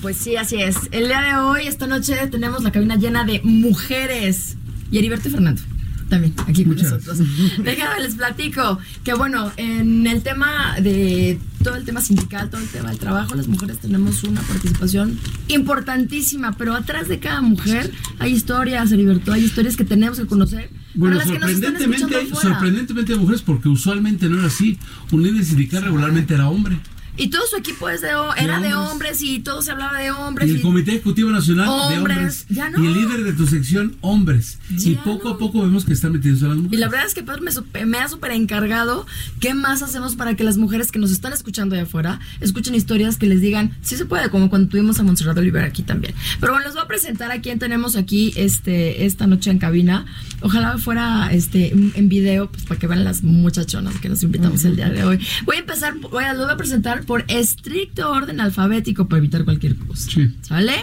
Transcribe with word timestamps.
Pues 0.00 0.16
sí, 0.16 0.36
así 0.36 0.56
es. 0.56 0.76
El 0.92 1.08
día 1.08 1.22
de 1.22 1.34
hoy, 1.36 1.66
esta 1.66 1.86
noche, 1.86 2.14
tenemos 2.28 2.62
la 2.62 2.70
cabina 2.70 2.96
llena 2.96 3.24
de 3.24 3.40
mujeres. 3.42 4.56
Y 4.90 4.98
Heriberto 4.98 5.28
y 5.28 5.32
Fernando. 5.32 5.60
También, 6.08 6.32
aquí 6.46 6.64
con 6.64 6.76
nosotros. 6.76 7.18
Déjame 7.58 8.00
les 8.00 8.14
platico 8.14 8.78
que, 9.04 9.12
bueno, 9.12 9.52
en 9.58 10.06
el 10.06 10.22
tema 10.22 10.76
de 10.80 11.38
todo 11.62 11.74
el 11.74 11.84
tema 11.84 12.00
sindical, 12.00 12.48
todo 12.48 12.62
el 12.62 12.68
tema 12.68 12.88
del 12.90 12.98
trabajo, 12.98 13.34
las 13.34 13.46
mujeres 13.46 13.78
tenemos 13.78 14.24
una 14.24 14.40
participación 14.40 15.18
importantísima, 15.48 16.52
pero 16.52 16.74
atrás 16.74 17.08
de 17.08 17.18
cada 17.18 17.42
mujer 17.42 17.92
hay 18.20 18.32
historias, 18.32 18.90
Heriberto, 18.90 19.32
hay 19.32 19.44
historias 19.44 19.76
que 19.76 19.84
tenemos 19.84 20.18
que 20.18 20.26
conocer. 20.26 20.70
Bueno, 20.94 21.20
sorprendentemente, 21.20 22.28
sorprendentemente 22.34 23.12
hay 23.12 23.18
mujeres, 23.18 23.42
porque 23.42 23.68
usualmente 23.68 24.30
no 24.30 24.38
era 24.38 24.46
así. 24.46 24.78
Un 25.12 25.24
líder 25.24 25.44
sindical 25.44 25.82
regularmente 25.82 26.32
era 26.32 26.48
hombre. 26.48 26.78
Y 27.18 27.28
todo 27.28 27.42
su 27.50 27.56
equipo 27.56 27.88
es 27.88 28.00
de, 28.00 28.08
era 28.38 28.60
de 28.60 28.74
hombres. 28.74 29.20
y 29.22 29.40
todo 29.40 29.60
se 29.62 29.70
hablaba 29.72 29.98
de 29.98 30.10
hombres. 30.10 30.48
Y 30.48 30.52
el 30.52 30.58
y- 30.58 30.62
Comité 30.62 30.92
Ejecutivo 30.92 31.30
Nacional 31.30 31.66
de 31.90 31.98
Hombres, 31.98 32.46
no. 32.48 32.82
Y 32.82 32.86
el 32.86 32.94
líder 32.94 33.24
de 33.24 33.32
tu 33.32 33.46
sección, 33.46 33.96
hombres. 34.00 34.58
y 34.70 34.94
poco 34.96 35.28
no. 35.30 35.34
a 35.34 35.38
poco 35.38 35.62
vemos 35.62 35.84
que 35.84 35.92
están 35.92 36.12
metiéndose 36.12 36.44
a 36.46 36.48
las 36.48 36.58
Y 36.58 36.60
mujeres. 36.62 36.80
la 36.80 36.88
verdad 36.88 37.06
es 37.06 37.14
que 37.14 37.22
Pedro 37.22 37.42
me, 37.42 37.50
supe- 37.50 37.84
me 37.86 37.98
ha 37.98 38.08
súper 38.08 38.30
encargado 38.32 39.06
qué 39.40 39.54
más 39.54 39.82
hacemos 39.82 40.14
para 40.16 40.34
que 40.36 40.44
las 40.44 40.56
mujeres 40.58 40.92
que 40.92 40.98
nos 40.98 41.10
están 41.10 41.32
escuchando 41.32 41.74
allá 41.74 41.84
afuera 41.84 42.20
escuchen 42.40 42.74
historias 42.74 43.16
que 43.16 43.26
les 43.26 43.40
digan, 43.40 43.76
sí 43.82 43.96
se 43.96 44.04
puede, 44.04 44.30
como 44.30 44.48
cuando 44.48 44.68
tuvimos 44.68 44.98
a 45.00 45.02
Montserrat 45.02 45.36
Oliver 45.38 45.64
aquí 45.64 45.82
también. 45.82 46.14
Pero 46.40 46.52
bueno, 46.52 46.66
les 46.66 46.74
voy 46.74 46.84
a 46.84 46.88
presentar 46.88 47.30
a 47.32 47.40
quién 47.40 47.58
tenemos 47.58 47.96
aquí 47.96 48.32
este, 48.36 49.04
esta 49.06 49.26
noche 49.26 49.50
en 49.50 49.58
cabina. 49.58 50.06
Ojalá 50.40 50.78
fuera 50.78 51.30
este, 51.32 51.72
en 51.72 52.08
video, 52.08 52.50
pues 52.50 52.64
para 52.64 52.78
que 52.78 52.86
vean 52.86 53.02
las 53.04 53.22
muchachonas 53.24 53.96
que 54.00 54.08
nos 54.08 54.22
invitamos 54.22 54.64
el 54.64 54.76
día 54.76 54.88
de 54.88 55.04
hoy. 55.04 55.18
Voy 55.44 55.56
a 55.56 55.60
empezar, 55.60 55.94
voy 55.98 56.24
a, 56.24 56.32
lo 56.34 56.44
voy 56.44 56.52
a 56.52 56.56
presentar 56.56 57.04
por 57.08 57.24
estricto 57.28 58.10
orden 58.10 58.38
alfabético 58.38 59.08
para 59.08 59.18
evitar 59.18 59.46
cualquier 59.46 59.76
cosa. 59.76 60.10
Sí. 60.10 60.30
¿Sale? 60.42 60.74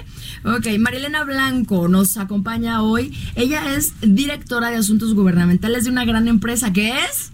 Ok, 0.43 0.65
Marilena 0.79 1.23
Blanco 1.23 1.87
nos 1.87 2.17
acompaña 2.17 2.81
hoy. 2.81 3.15
Ella 3.35 3.75
es 3.75 3.93
directora 4.01 4.71
de 4.71 4.77
asuntos 4.77 5.13
gubernamentales 5.13 5.83
de 5.83 5.91
una 5.91 6.03
gran 6.03 6.27
empresa 6.27 6.73
que 6.73 6.89
es. 6.89 7.31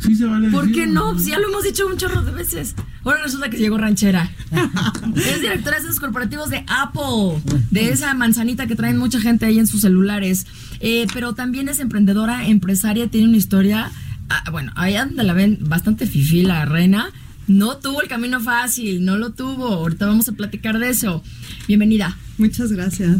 Sí 0.00 0.16
se 0.16 0.24
vale 0.24 0.50
¿Por 0.50 0.72
qué 0.72 0.88
no? 0.88 1.16
Si 1.16 1.30
ya 1.30 1.38
lo 1.38 1.46
hemos 1.46 1.62
dicho 1.62 1.86
un 1.86 1.96
chorro 1.96 2.22
de 2.22 2.32
veces. 2.32 2.74
Ahora 3.04 3.22
resulta 3.22 3.48
que 3.50 3.58
llegó 3.58 3.78
ranchera. 3.78 4.28
es 5.14 5.40
directora 5.40 5.78
de 5.78 5.84
esos 5.84 6.00
corporativos 6.00 6.50
de 6.50 6.64
Apple, 6.66 7.40
de 7.70 7.90
esa 7.90 8.12
manzanita 8.14 8.66
que 8.66 8.74
traen 8.74 8.98
mucha 8.98 9.20
gente 9.20 9.46
ahí 9.46 9.60
en 9.60 9.68
sus 9.68 9.82
celulares. 9.82 10.44
Eh, 10.80 11.06
pero 11.14 11.34
también 11.34 11.68
es 11.68 11.78
emprendedora, 11.78 12.48
empresaria, 12.48 13.08
tiene 13.08 13.28
una 13.28 13.36
historia. 13.36 13.92
Ah, 14.30 14.50
bueno, 14.50 14.72
ahí 14.76 14.94
donde 14.94 15.22
la 15.24 15.32
ven 15.34 15.58
bastante 15.60 16.06
fifí 16.06 16.42
la 16.42 16.64
reina. 16.64 17.10
No 17.46 17.78
tuvo 17.78 18.00
el 18.00 18.08
camino 18.08 18.40
fácil, 18.40 19.04
no 19.04 19.18
lo 19.18 19.30
tuvo. 19.30 19.66
Ahorita 19.66 20.06
vamos 20.06 20.28
a 20.28 20.32
platicar 20.32 20.78
de 20.78 20.88
eso. 20.88 21.22
Bienvenida. 21.66 22.16
Muchas 22.38 22.70
gracias. 22.72 23.18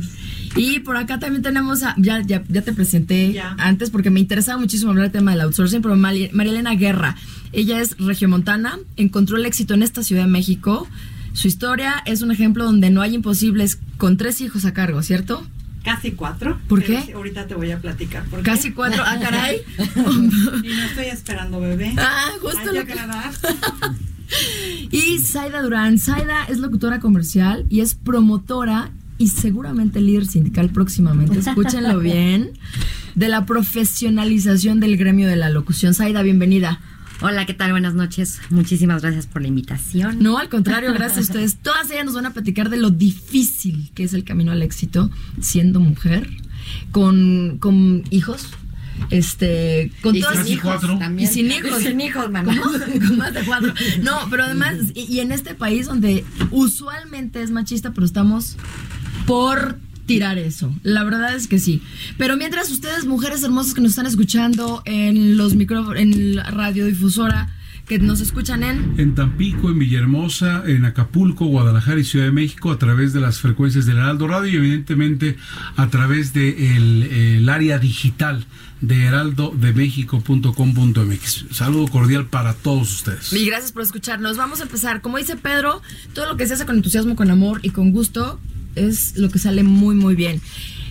Y 0.56 0.80
por 0.80 0.96
acá 0.96 1.18
también 1.18 1.42
tenemos 1.42 1.82
a, 1.82 1.94
ya, 1.98 2.20
ya, 2.22 2.42
ya 2.48 2.62
te 2.62 2.72
presenté 2.72 3.32
Ya. 3.32 3.54
antes 3.58 3.90
porque 3.90 4.10
me 4.10 4.20
interesaba 4.20 4.58
muchísimo 4.60 4.90
hablar 4.90 5.06
del 5.06 5.12
tema 5.12 5.32
del 5.32 5.40
outsourcing, 5.42 5.82
pero 5.82 5.96
María 5.96 6.30
Elena 6.32 6.74
Guerra, 6.74 7.16
ella 7.52 7.80
es 7.80 7.96
regiomontana, 7.98 8.78
encontró 8.96 9.36
el 9.36 9.46
éxito 9.46 9.74
en 9.74 9.82
esta 9.82 10.02
Ciudad 10.02 10.24
de 10.24 10.30
México. 10.30 10.88
Su 11.32 11.48
historia 11.48 12.02
es 12.06 12.22
un 12.22 12.30
ejemplo 12.30 12.64
donde 12.64 12.90
no 12.90 13.02
hay 13.02 13.14
imposibles 13.14 13.78
con 13.96 14.16
tres 14.16 14.40
hijos 14.40 14.64
a 14.64 14.72
cargo, 14.74 15.02
¿cierto? 15.02 15.46
Casi 15.82 16.12
cuatro. 16.12 16.58
¿Por 16.68 16.82
qué? 16.82 17.12
ahorita 17.14 17.46
te 17.46 17.54
voy 17.54 17.70
a 17.70 17.80
platicar. 17.80 18.24
¿por 18.24 18.40
qué? 18.40 18.44
Casi 18.44 18.72
cuatro, 18.72 19.02
ah, 19.04 19.18
caray. 19.20 19.62
Y 19.78 20.68
no 20.68 20.84
estoy 20.84 21.06
esperando 21.06 21.60
bebé. 21.60 21.94
Ah, 21.96 22.32
justo 22.40 22.58
Hay 22.58 22.66
lo 22.66 22.72
que 22.72 22.92
aclarar. 22.92 23.32
Y 24.90 25.18
Zaida 25.18 25.60
Durán. 25.62 25.98
Zaida 25.98 26.44
es 26.44 26.58
locutora 26.58 27.00
comercial 27.00 27.66
y 27.68 27.80
es 27.80 27.94
promotora 27.94 28.92
y 29.18 29.28
seguramente 29.28 30.00
líder 30.00 30.26
sindical 30.26 30.70
próximamente. 30.70 31.38
Escúchenlo 31.38 31.98
bien. 32.00 32.52
De 33.14 33.28
la 33.28 33.44
profesionalización 33.44 34.78
del 34.78 34.96
gremio 34.96 35.26
de 35.26 35.36
la 35.36 35.50
locución. 35.50 35.94
Zaida, 35.94 36.22
bienvenida. 36.22 36.80
Hola, 37.22 37.44
¿qué 37.44 37.52
tal? 37.52 37.72
Buenas 37.72 37.92
noches. 37.92 38.40
Muchísimas 38.48 39.02
gracias 39.02 39.26
por 39.26 39.42
la 39.42 39.48
invitación. 39.48 40.22
No, 40.22 40.38
al 40.38 40.48
contrario, 40.48 40.94
gracias 40.94 41.18
a 41.18 41.20
ustedes. 41.20 41.56
Todas 41.62 41.90
ellas 41.90 42.06
nos 42.06 42.14
van 42.14 42.24
a 42.24 42.32
platicar 42.32 42.70
de 42.70 42.78
lo 42.78 42.88
difícil 42.88 43.90
que 43.94 44.04
es 44.04 44.14
el 44.14 44.24
camino 44.24 44.52
al 44.52 44.62
éxito 44.62 45.10
siendo 45.38 45.80
mujer, 45.80 46.30
con, 46.92 47.58
con 47.58 48.04
hijos. 48.08 48.48
Este, 49.10 49.92
con 50.02 50.14
Y 50.14 50.20
todas 50.20 50.44
sin 50.44 50.54
hijos 50.54 50.80
cuatro. 50.80 50.98
Y 51.18 51.26
sin 51.26 51.50
hijos. 51.50 51.82
Sin 51.82 52.00
hijos, 52.00 52.30
mamá. 52.30 52.54
¿Cómo? 52.56 52.78
Con 53.06 53.18
más 53.18 53.34
de 53.34 53.42
cuatro. 53.42 53.74
No, 54.02 54.18
pero 54.30 54.44
además, 54.44 54.76
y, 54.94 55.02
y 55.02 55.20
en 55.20 55.32
este 55.32 55.54
país 55.54 55.86
donde 55.86 56.24
usualmente 56.50 57.42
es 57.42 57.50
machista, 57.50 57.92
pero 57.92 58.06
estamos 58.06 58.56
por 59.26 59.78
tirar 60.10 60.38
eso. 60.38 60.74
La 60.82 61.04
verdad 61.04 61.36
es 61.36 61.46
que 61.46 61.60
sí. 61.60 61.82
Pero 62.18 62.36
mientras 62.36 62.68
ustedes, 62.72 63.06
mujeres 63.06 63.44
hermosas 63.44 63.74
que 63.74 63.80
nos 63.80 63.90
están 63.90 64.06
escuchando 64.06 64.82
en 64.84 65.36
los 65.36 65.54
micrófonos, 65.54 66.00
en 66.00 66.34
la 66.34 66.50
radiodifusora, 66.50 67.48
que 67.86 68.00
nos 68.00 68.20
escuchan 68.20 68.64
en 68.64 68.94
En 68.98 69.14
Tampico, 69.14 69.68
en 69.68 69.78
Villahermosa, 69.78 70.64
en 70.66 70.84
Acapulco, 70.84 71.46
Guadalajara 71.46 72.00
y 72.00 72.04
Ciudad 72.04 72.24
de 72.24 72.32
México 72.32 72.72
a 72.72 72.78
través 72.78 73.12
de 73.12 73.20
las 73.20 73.38
frecuencias 73.38 73.86
del 73.86 73.98
Heraldo 73.98 74.26
Radio 74.26 74.50
y 74.50 74.56
evidentemente 74.56 75.36
a 75.76 75.86
través 75.90 76.32
del 76.32 77.08
de 77.08 77.36
el 77.36 77.48
área 77.48 77.78
digital 77.78 78.46
de 78.80 79.04
heraldodemexico.com.mx. 79.04 81.44
Saludo 81.52 81.86
cordial 81.86 82.26
para 82.26 82.54
todos 82.54 82.92
ustedes. 82.92 83.32
Y 83.32 83.46
gracias 83.46 83.70
por 83.70 83.82
escucharnos. 83.82 84.36
Vamos 84.36 84.58
a 84.58 84.64
empezar. 84.64 85.02
Como 85.02 85.18
dice 85.18 85.36
Pedro, 85.36 85.82
todo 86.14 86.26
lo 86.26 86.36
que 86.36 86.48
se 86.48 86.54
hace 86.54 86.66
con 86.66 86.74
entusiasmo, 86.76 87.14
con 87.14 87.30
amor 87.30 87.60
y 87.62 87.70
con 87.70 87.92
gusto 87.92 88.40
es 88.74 89.16
lo 89.16 89.30
que 89.30 89.38
sale 89.38 89.62
muy, 89.62 89.94
muy 89.94 90.14
bien. 90.14 90.40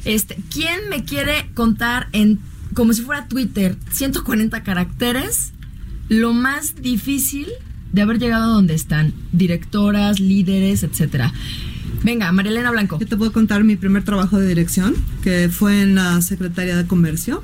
Este, 0.05 0.37
¿Quién 0.51 0.89
me 0.89 1.03
quiere 1.03 1.49
contar 1.53 2.07
en, 2.13 2.39
como 2.73 2.93
si 2.93 3.01
fuera 3.01 3.27
Twitter, 3.27 3.77
140 3.91 4.63
caracteres, 4.63 5.51
lo 6.07 6.33
más 6.33 6.75
difícil 6.81 7.47
de 7.91 8.01
haber 8.01 8.19
llegado 8.19 8.45
a 8.45 8.55
donde 8.55 8.73
están? 8.73 9.13
Directoras, 9.31 10.19
líderes, 10.19 10.83
etcétera. 10.83 11.33
Venga, 12.03 12.31
Marilena 12.31 12.71
Blanco. 12.71 12.97
Yo 12.99 13.07
te 13.07 13.17
puedo 13.17 13.33
contar 13.33 13.63
mi 13.63 13.75
primer 13.75 14.03
trabajo 14.03 14.39
de 14.39 14.47
dirección, 14.47 14.95
que 15.21 15.49
fue 15.49 15.81
en 15.81 15.95
la 15.95 16.21
Secretaría 16.21 16.77
de 16.77 16.87
Comercio. 16.87 17.43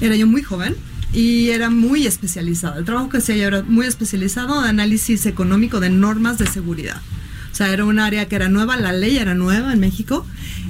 Era 0.00 0.16
yo 0.16 0.26
muy 0.26 0.42
joven 0.42 0.74
y 1.12 1.50
era 1.50 1.70
muy 1.70 2.06
especializado. 2.06 2.78
El 2.78 2.84
trabajo 2.84 3.08
que 3.08 3.18
hacía 3.18 3.36
yo 3.36 3.46
era 3.46 3.62
muy 3.62 3.86
especializado 3.86 4.62
de 4.62 4.68
análisis 4.68 5.26
económico 5.26 5.80
de 5.80 5.90
normas 5.90 6.38
de 6.38 6.46
seguridad. 6.46 7.00
O 7.58 7.64
sea, 7.64 7.72
era 7.72 7.84
un 7.84 7.98
área 7.98 8.28
que 8.28 8.36
era 8.36 8.48
nueva, 8.48 8.76
la 8.76 8.92
ley 8.92 9.16
era 9.18 9.34
nueva 9.34 9.72
en 9.72 9.80
México. 9.80 10.24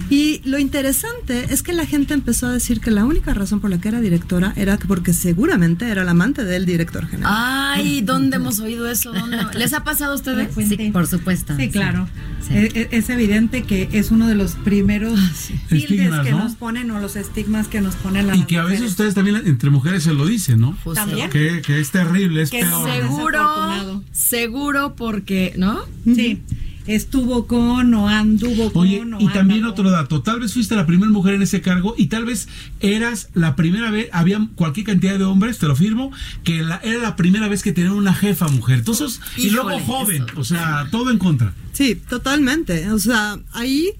Y 0.09 0.41
lo 0.47 0.59
interesante 0.59 1.53
es 1.53 1.63
que 1.63 1.75
la 1.75 1.85
gente 1.85 2.15
empezó 2.15 2.47
a 2.47 2.53
decir 2.55 2.81
que 2.81 2.91
la 2.91 3.05
única 3.05 3.35
razón 3.35 3.61
por 3.61 3.69
la 3.69 3.79
que 3.79 3.89
era 3.89 4.01
directora 4.01 4.55
era 4.57 4.79
que 4.79 4.87
porque 4.87 5.13
seguramente 5.13 5.87
era 5.91 6.03
la 6.05 6.13
amante 6.13 6.45
del 6.45 6.65
director 6.65 7.07
general. 7.07 7.31
Ay, 7.37 8.01
¿dónde 8.01 8.37
hemos 8.37 8.59
oído 8.61 8.89
eso? 8.89 9.13
¿Dónde? 9.13 9.37
¿Les 9.55 9.75
ha 9.75 9.85
pasado 9.85 10.13
a 10.13 10.15
ustedes? 10.15 10.49
Sí, 10.67 10.89
por 10.91 11.07
supuesto. 11.07 11.55
Sí, 11.59 11.69
claro. 11.69 12.09
Sí. 12.41 12.55
Es, 12.57 12.75
es- 12.75 12.89
es 12.91 13.11
evidente 13.11 13.65
que 13.65 13.91
es 13.93 14.11
uno 14.11 14.27
de 14.27 14.35
los 14.35 14.53
primeros 14.53 15.21
tildes 15.69 15.91
Estigmas, 15.91 16.25
que 16.25 16.31
¿no? 16.31 16.45
nos 16.45 16.55
ponen 16.55 16.91
o 16.91 17.01
los 17.01 17.17
estigmas 17.17 17.69
que 17.69 17.83
nos 17.83 17.97
ponen 17.97 18.29
las 18.29 18.39
Y 18.39 18.45
que 18.45 18.57
a 18.57 18.63
veces 18.63 18.79
mujeres. 18.79 18.91
ustedes 18.93 19.15
también 19.15 19.43
entre 19.45 19.69
mujeres 19.69 20.05
se 20.05 20.15
lo 20.15 20.25
dicen, 20.25 20.59
¿no? 20.61 20.75
También. 20.95 21.29
Que, 21.29 21.61
que 21.61 21.81
es 21.81 21.91
terrible, 21.91 22.41
es 22.41 22.51
Que 22.51 22.61
peor. 22.61 22.91
Seguro, 22.91 24.03
seguro 24.13 24.95
porque, 24.97 25.53
¿no? 25.59 25.81
Sí, 26.07 26.41
estuvo 26.89 27.47
con 27.47 27.95
o 27.95 28.09
anduvo 28.09 28.73
con 28.73 28.83
Oye, 28.83 29.03
o 29.03 29.21
y 29.21 29.29
también 29.29 29.61
anda 29.61 29.71
otro 29.71 29.85
con. 29.85 29.93
dato, 29.93 30.23
tal 30.23 30.41
vez 30.41 30.53
fuiste 30.55 30.75
la 30.75 30.87
primera 30.87 31.11
mujer 31.11 31.35
en 31.35 31.43
ese 31.43 31.61
cargo 31.61 31.95
y 31.97 32.07
tal 32.07 32.25
vez 32.25 32.49
eras 32.81 33.29
la 33.35 33.55
primera 33.57 33.91
vez, 33.91 34.09
había 34.13 34.47
cualquier 34.57 34.87
cantidad 34.87 35.19
de 35.19 35.25
hombres, 35.25 35.59
te 35.59 35.67
lo 35.67 35.77
firmo, 35.77 36.11
que 36.45 36.63
la- 36.63 36.81
era 36.83 36.99
la 36.99 37.15
primera 37.17 37.47
vez 37.49 37.63
que 37.63 37.73
tenían 37.73 37.93
una 37.95 38.15
jefa 38.15 38.49
mujer. 38.49 38.79
Entonces, 38.79 39.21
y 39.37 39.51
luego 39.51 39.71
Híjole, 39.71 39.85
joven, 39.85 40.25
eso. 40.29 40.41
o 40.41 40.45
sea, 40.45 40.89
todo 40.91 41.11
en 41.11 41.19
contra. 41.19 41.53
Sí, 41.73 41.95
totalmente. 41.95 42.91
O 42.91 42.99
sea, 42.99 43.39
ahí 43.53 43.91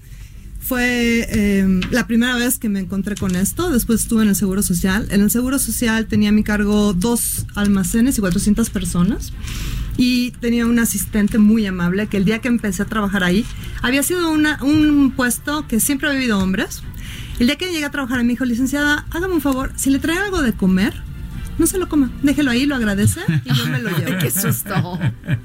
fue 0.61 1.25
eh, 1.31 1.79
la 1.91 2.05
primera 2.05 2.35
vez 2.37 2.59
que 2.59 2.69
me 2.69 2.79
encontré 2.79 3.15
con 3.15 3.35
esto. 3.35 3.71
Después 3.71 4.01
estuve 4.01 4.23
en 4.23 4.29
el 4.29 4.35
Seguro 4.35 4.61
Social. 4.61 5.07
En 5.09 5.21
el 5.21 5.31
Seguro 5.31 5.57
Social 5.57 6.05
tenía 6.07 6.29
a 6.29 6.31
mi 6.31 6.43
cargo 6.43 6.93
dos 6.93 7.45
almacenes 7.55 8.17
y 8.17 8.21
400 8.21 8.69
personas. 8.69 9.31
Y 9.97 10.31
tenía 10.31 10.65
un 10.65 10.79
asistente 10.79 11.37
muy 11.37 11.65
amable 11.65 12.07
que 12.07 12.17
el 12.17 12.25
día 12.25 12.39
que 12.39 12.47
empecé 12.47 12.83
a 12.83 12.85
trabajar 12.85 13.23
ahí 13.23 13.45
había 13.81 14.03
sido 14.03 14.31
un 14.31 15.13
puesto 15.15 15.67
que 15.67 15.79
siempre 15.79 16.07
había 16.07 16.19
habido 16.19 16.39
hombres. 16.39 16.83
El 17.39 17.47
día 17.47 17.57
que 17.57 17.71
llegué 17.71 17.85
a 17.85 17.91
trabajar 17.91 18.21
me 18.23 18.29
dijo, 18.29 18.43
licenciada, 18.43 19.05
hágame 19.11 19.35
un 19.35 19.41
favor, 19.41 19.71
si 19.75 19.89
le 19.89 19.99
trae 19.99 20.17
algo 20.17 20.41
de 20.41 20.53
comer, 20.53 20.93
no 21.59 21.67
se 21.67 21.77
lo 21.77 21.87
coma, 21.89 22.09
déjelo 22.23 22.51
ahí, 22.51 22.65
lo 22.65 22.75
agradece 22.75 23.19
y 23.45 23.53
yo 23.53 23.65
me 23.67 23.79
lo 23.79 23.89
llevo. 23.97 24.17
Qué 24.19 24.31
susto. 24.31 24.99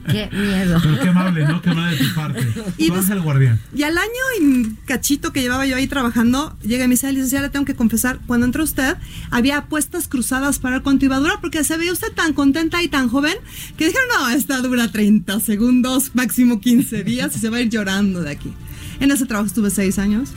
Qué 0.06 0.30
miedo. 0.32 0.78
Pero 0.82 1.00
qué 1.00 1.08
amable, 1.08 1.46
¿no? 1.46 1.60
Qué 1.60 1.70
amable 1.70 1.96
de 1.96 2.04
tu 2.04 2.14
parte. 2.14 2.48
Y 2.78 2.86
Tú 2.88 2.94
eres 2.94 3.10
el 3.10 3.20
guardián. 3.20 3.60
Y 3.74 3.82
al 3.82 3.98
año 3.98 4.08
y 4.40 4.74
cachito 4.86 5.32
que 5.32 5.40
llevaba 5.42 5.66
yo 5.66 5.76
ahí 5.76 5.86
trabajando, 5.86 6.56
llega 6.62 6.84
y 6.84 6.88
me 6.88 6.94
dice, 6.94 7.12
licenciada, 7.12 7.46
le 7.46 7.50
tengo 7.50 7.64
que 7.64 7.74
confesar, 7.74 8.20
cuando 8.26 8.46
entró 8.46 8.62
usted, 8.64 8.96
había 9.30 9.58
apuestas 9.58 10.08
cruzadas 10.08 10.58
para 10.60 10.76
ver 10.76 10.82
cuánto 10.82 11.04
iba 11.04 11.16
a 11.16 11.20
durar, 11.20 11.40
porque 11.40 11.64
se 11.64 11.76
veía 11.76 11.92
usted 11.92 12.12
tan 12.12 12.32
contenta 12.32 12.82
y 12.82 12.88
tan 12.88 13.08
joven, 13.08 13.34
que 13.76 13.86
dijeron, 13.86 14.08
no, 14.18 14.28
esta 14.30 14.60
dura 14.60 14.90
30 14.90 15.40
segundos, 15.40 16.12
máximo 16.14 16.60
15 16.60 17.02
días, 17.04 17.36
y 17.36 17.38
se 17.40 17.50
va 17.50 17.56
a 17.56 17.60
ir 17.60 17.68
llorando 17.70 18.22
de 18.22 18.30
aquí. 18.30 18.52
En 19.00 19.10
ese 19.10 19.26
trabajo 19.26 19.48
estuve 19.48 19.70
seis 19.70 19.98
años. 19.98 20.30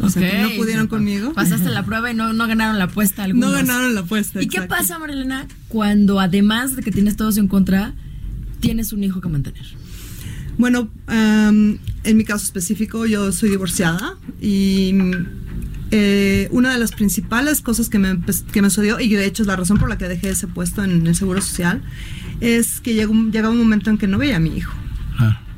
O 0.00 0.08
sea, 0.10 0.28
que 0.30 0.38
no 0.42 0.50
pudieron 0.56 0.86
conmigo. 0.88 1.32
Pasaste 1.32 1.70
la 1.70 1.84
prueba 1.84 2.10
y 2.10 2.14
no, 2.14 2.32
no 2.32 2.46
ganaron 2.46 2.78
la 2.78 2.84
apuesta 2.84 3.24
algunos. 3.24 3.50
No 3.50 3.54
ganaron 3.56 3.94
la 3.94 4.00
apuesta. 4.00 4.42
¿Y 4.42 4.48
qué 4.48 4.62
pasa, 4.62 4.98
Marilena, 4.98 5.46
cuando 5.68 6.20
además 6.20 6.76
de 6.76 6.82
que 6.82 6.90
tienes 6.90 7.16
todo 7.16 7.28
eso 7.28 7.40
en 7.40 7.48
contra, 7.48 7.94
tienes 8.60 8.92
un 8.92 9.04
hijo 9.04 9.20
que 9.20 9.28
mantener? 9.28 9.64
Bueno, 10.58 10.88
en 11.08 11.78
mi 12.16 12.24
caso 12.24 12.44
específico, 12.44 13.06
yo 13.06 13.32
soy 13.32 13.50
divorciada 13.50 14.16
y 14.40 14.94
eh, 15.90 16.48
una 16.50 16.72
de 16.72 16.78
las 16.78 16.92
principales 16.92 17.60
cosas 17.60 17.88
que 17.88 17.98
me, 17.98 18.12
empe- 18.12 18.44
que 18.52 18.62
me 18.62 18.70
sucedió, 18.70 19.00
y 19.00 19.08
de 19.14 19.26
hecho 19.26 19.42
es 19.42 19.46
la 19.48 19.56
razón 19.56 19.78
por 19.78 19.88
la 19.88 19.98
que 19.98 20.08
dejé 20.08 20.30
ese 20.30 20.46
puesto 20.46 20.82
en 20.84 21.06
el 21.06 21.14
Seguro 21.14 21.40
Social, 21.40 21.82
es 22.40 22.80
que 22.80 22.94
llegó, 22.94 23.14
llegaba 23.14 23.50
un 23.50 23.58
momento 23.58 23.90
en 23.90 23.98
que 23.98 24.06
no 24.06 24.18
veía 24.18 24.36
a 24.36 24.40
mi 24.40 24.56
hijo. 24.56 24.72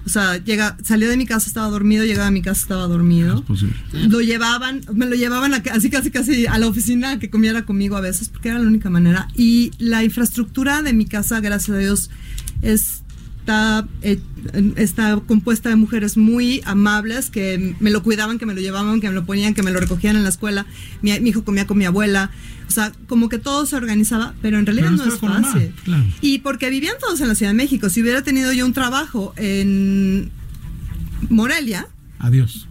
Ah, 0.06 0.08
O 0.08 0.08
sea, 0.08 0.37
llega, 0.44 0.76
salía 0.85 1.08
de 1.08 1.17
mi 1.17 1.26
casa, 1.26 1.49
estaba 1.49 1.69
dormido, 1.69 2.05
llegaba 2.05 2.29
a 2.29 2.31
mi 2.31 2.41
casa, 2.41 2.61
estaba 2.62 2.87
dormido. 2.87 3.38
es 3.38 3.43
posible. 3.43 3.75
Lo 4.08 4.20
llevaban, 4.20 4.81
me 4.94 5.06
lo 5.06 5.17
llevaban 5.17 5.53
a- 5.53 5.62
así 5.73 5.91
casi 5.91 6.11
casi 6.12 6.47
a 6.47 6.58
la 6.58 6.69
oficina 6.69 7.19
que 7.19 7.29
comiera 7.29 7.64
conmigo 7.67 7.97
a 7.97 8.00
veces, 8.00 8.29
porque 8.29 8.50
era 8.50 8.58
la 8.61 8.69
única 8.69 8.88
manera. 8.88 9.29
Y 9.37 9.73
la 9.79 10.05
infraestructura 10.05 10.82
de 10.82 10.93
mi 10.93 11.06
casa, 11.06 11.41
gracias 11.41 11.76
a 11.76 11.79
Dios, 11.81 12.11
está, 13.46 13.87
eh, 14.02 14.19
está 14.75 15.20
compuesta 15.26 15.69
de 15.69 15.76
mujeres 15.76 16.16
muy 16.16 16.62
amables 16.64 17.31
que 17.31 17.76
me 17.78 17.90
lo 17.90 18.02
cuidaban, 18.02 18.38
que 18.38 18.46
me 18.46 18.54
lo 18.54 18.60
llevaban, 18.60 19.00
que 19.00 19.08
me 19.08 19.14
lo 19.14 19.25
ponían, 19.25 19.54
que 19.54 19.62
me 19.62 19.70
lo 19.70 19.78
recogían 19.78 20.16
en 20.16 20.25
la 20.25 20.28
escuela. 20.31 20.66
Mi, 21.00 21.19
mi 21.20 21.31
hijo 21.31 21.44
comía 21.44 21.64
con 21.66 21.78
mi 21.78 21.84
abuela. 21.84 22.31
O 22.69 22.70
sea, 22.72 22.93
como 23.06 23.28
que 23.28 23.38
todo 23.38 23.64
se 23.64 23.76
organizaba, 23.76 24.34
pero 24.43 24.58
en 24.58 24.66
realidad 24.66 24.88
Pero 24.90 25.04
no 25.06 25.12
es 25.14 25.20
con 25.20 25.28
mamá, 25.31 25.46
fácil. 25.52 25.72
claro. 25.84 26.04
Y 26.20 26.38
porque 26.40 26.69
vivían 26.70 26.96
todos 27.00 27.20
en 27.20 27.28
la 27.28 27.37
Ciudad 27.37 27.52
de 27.52 27.56
México. 27.56 27.88
Si 27.88 28.02
hubiera 28.02 28.22
tenido 28.22 28.52
yo 28.52 28.66
un 28.66 28.72
trabajo 28.72 29.32
en 29.37 30.32
Morelia, 31.31 31.87
Adiós. 32.19 32.66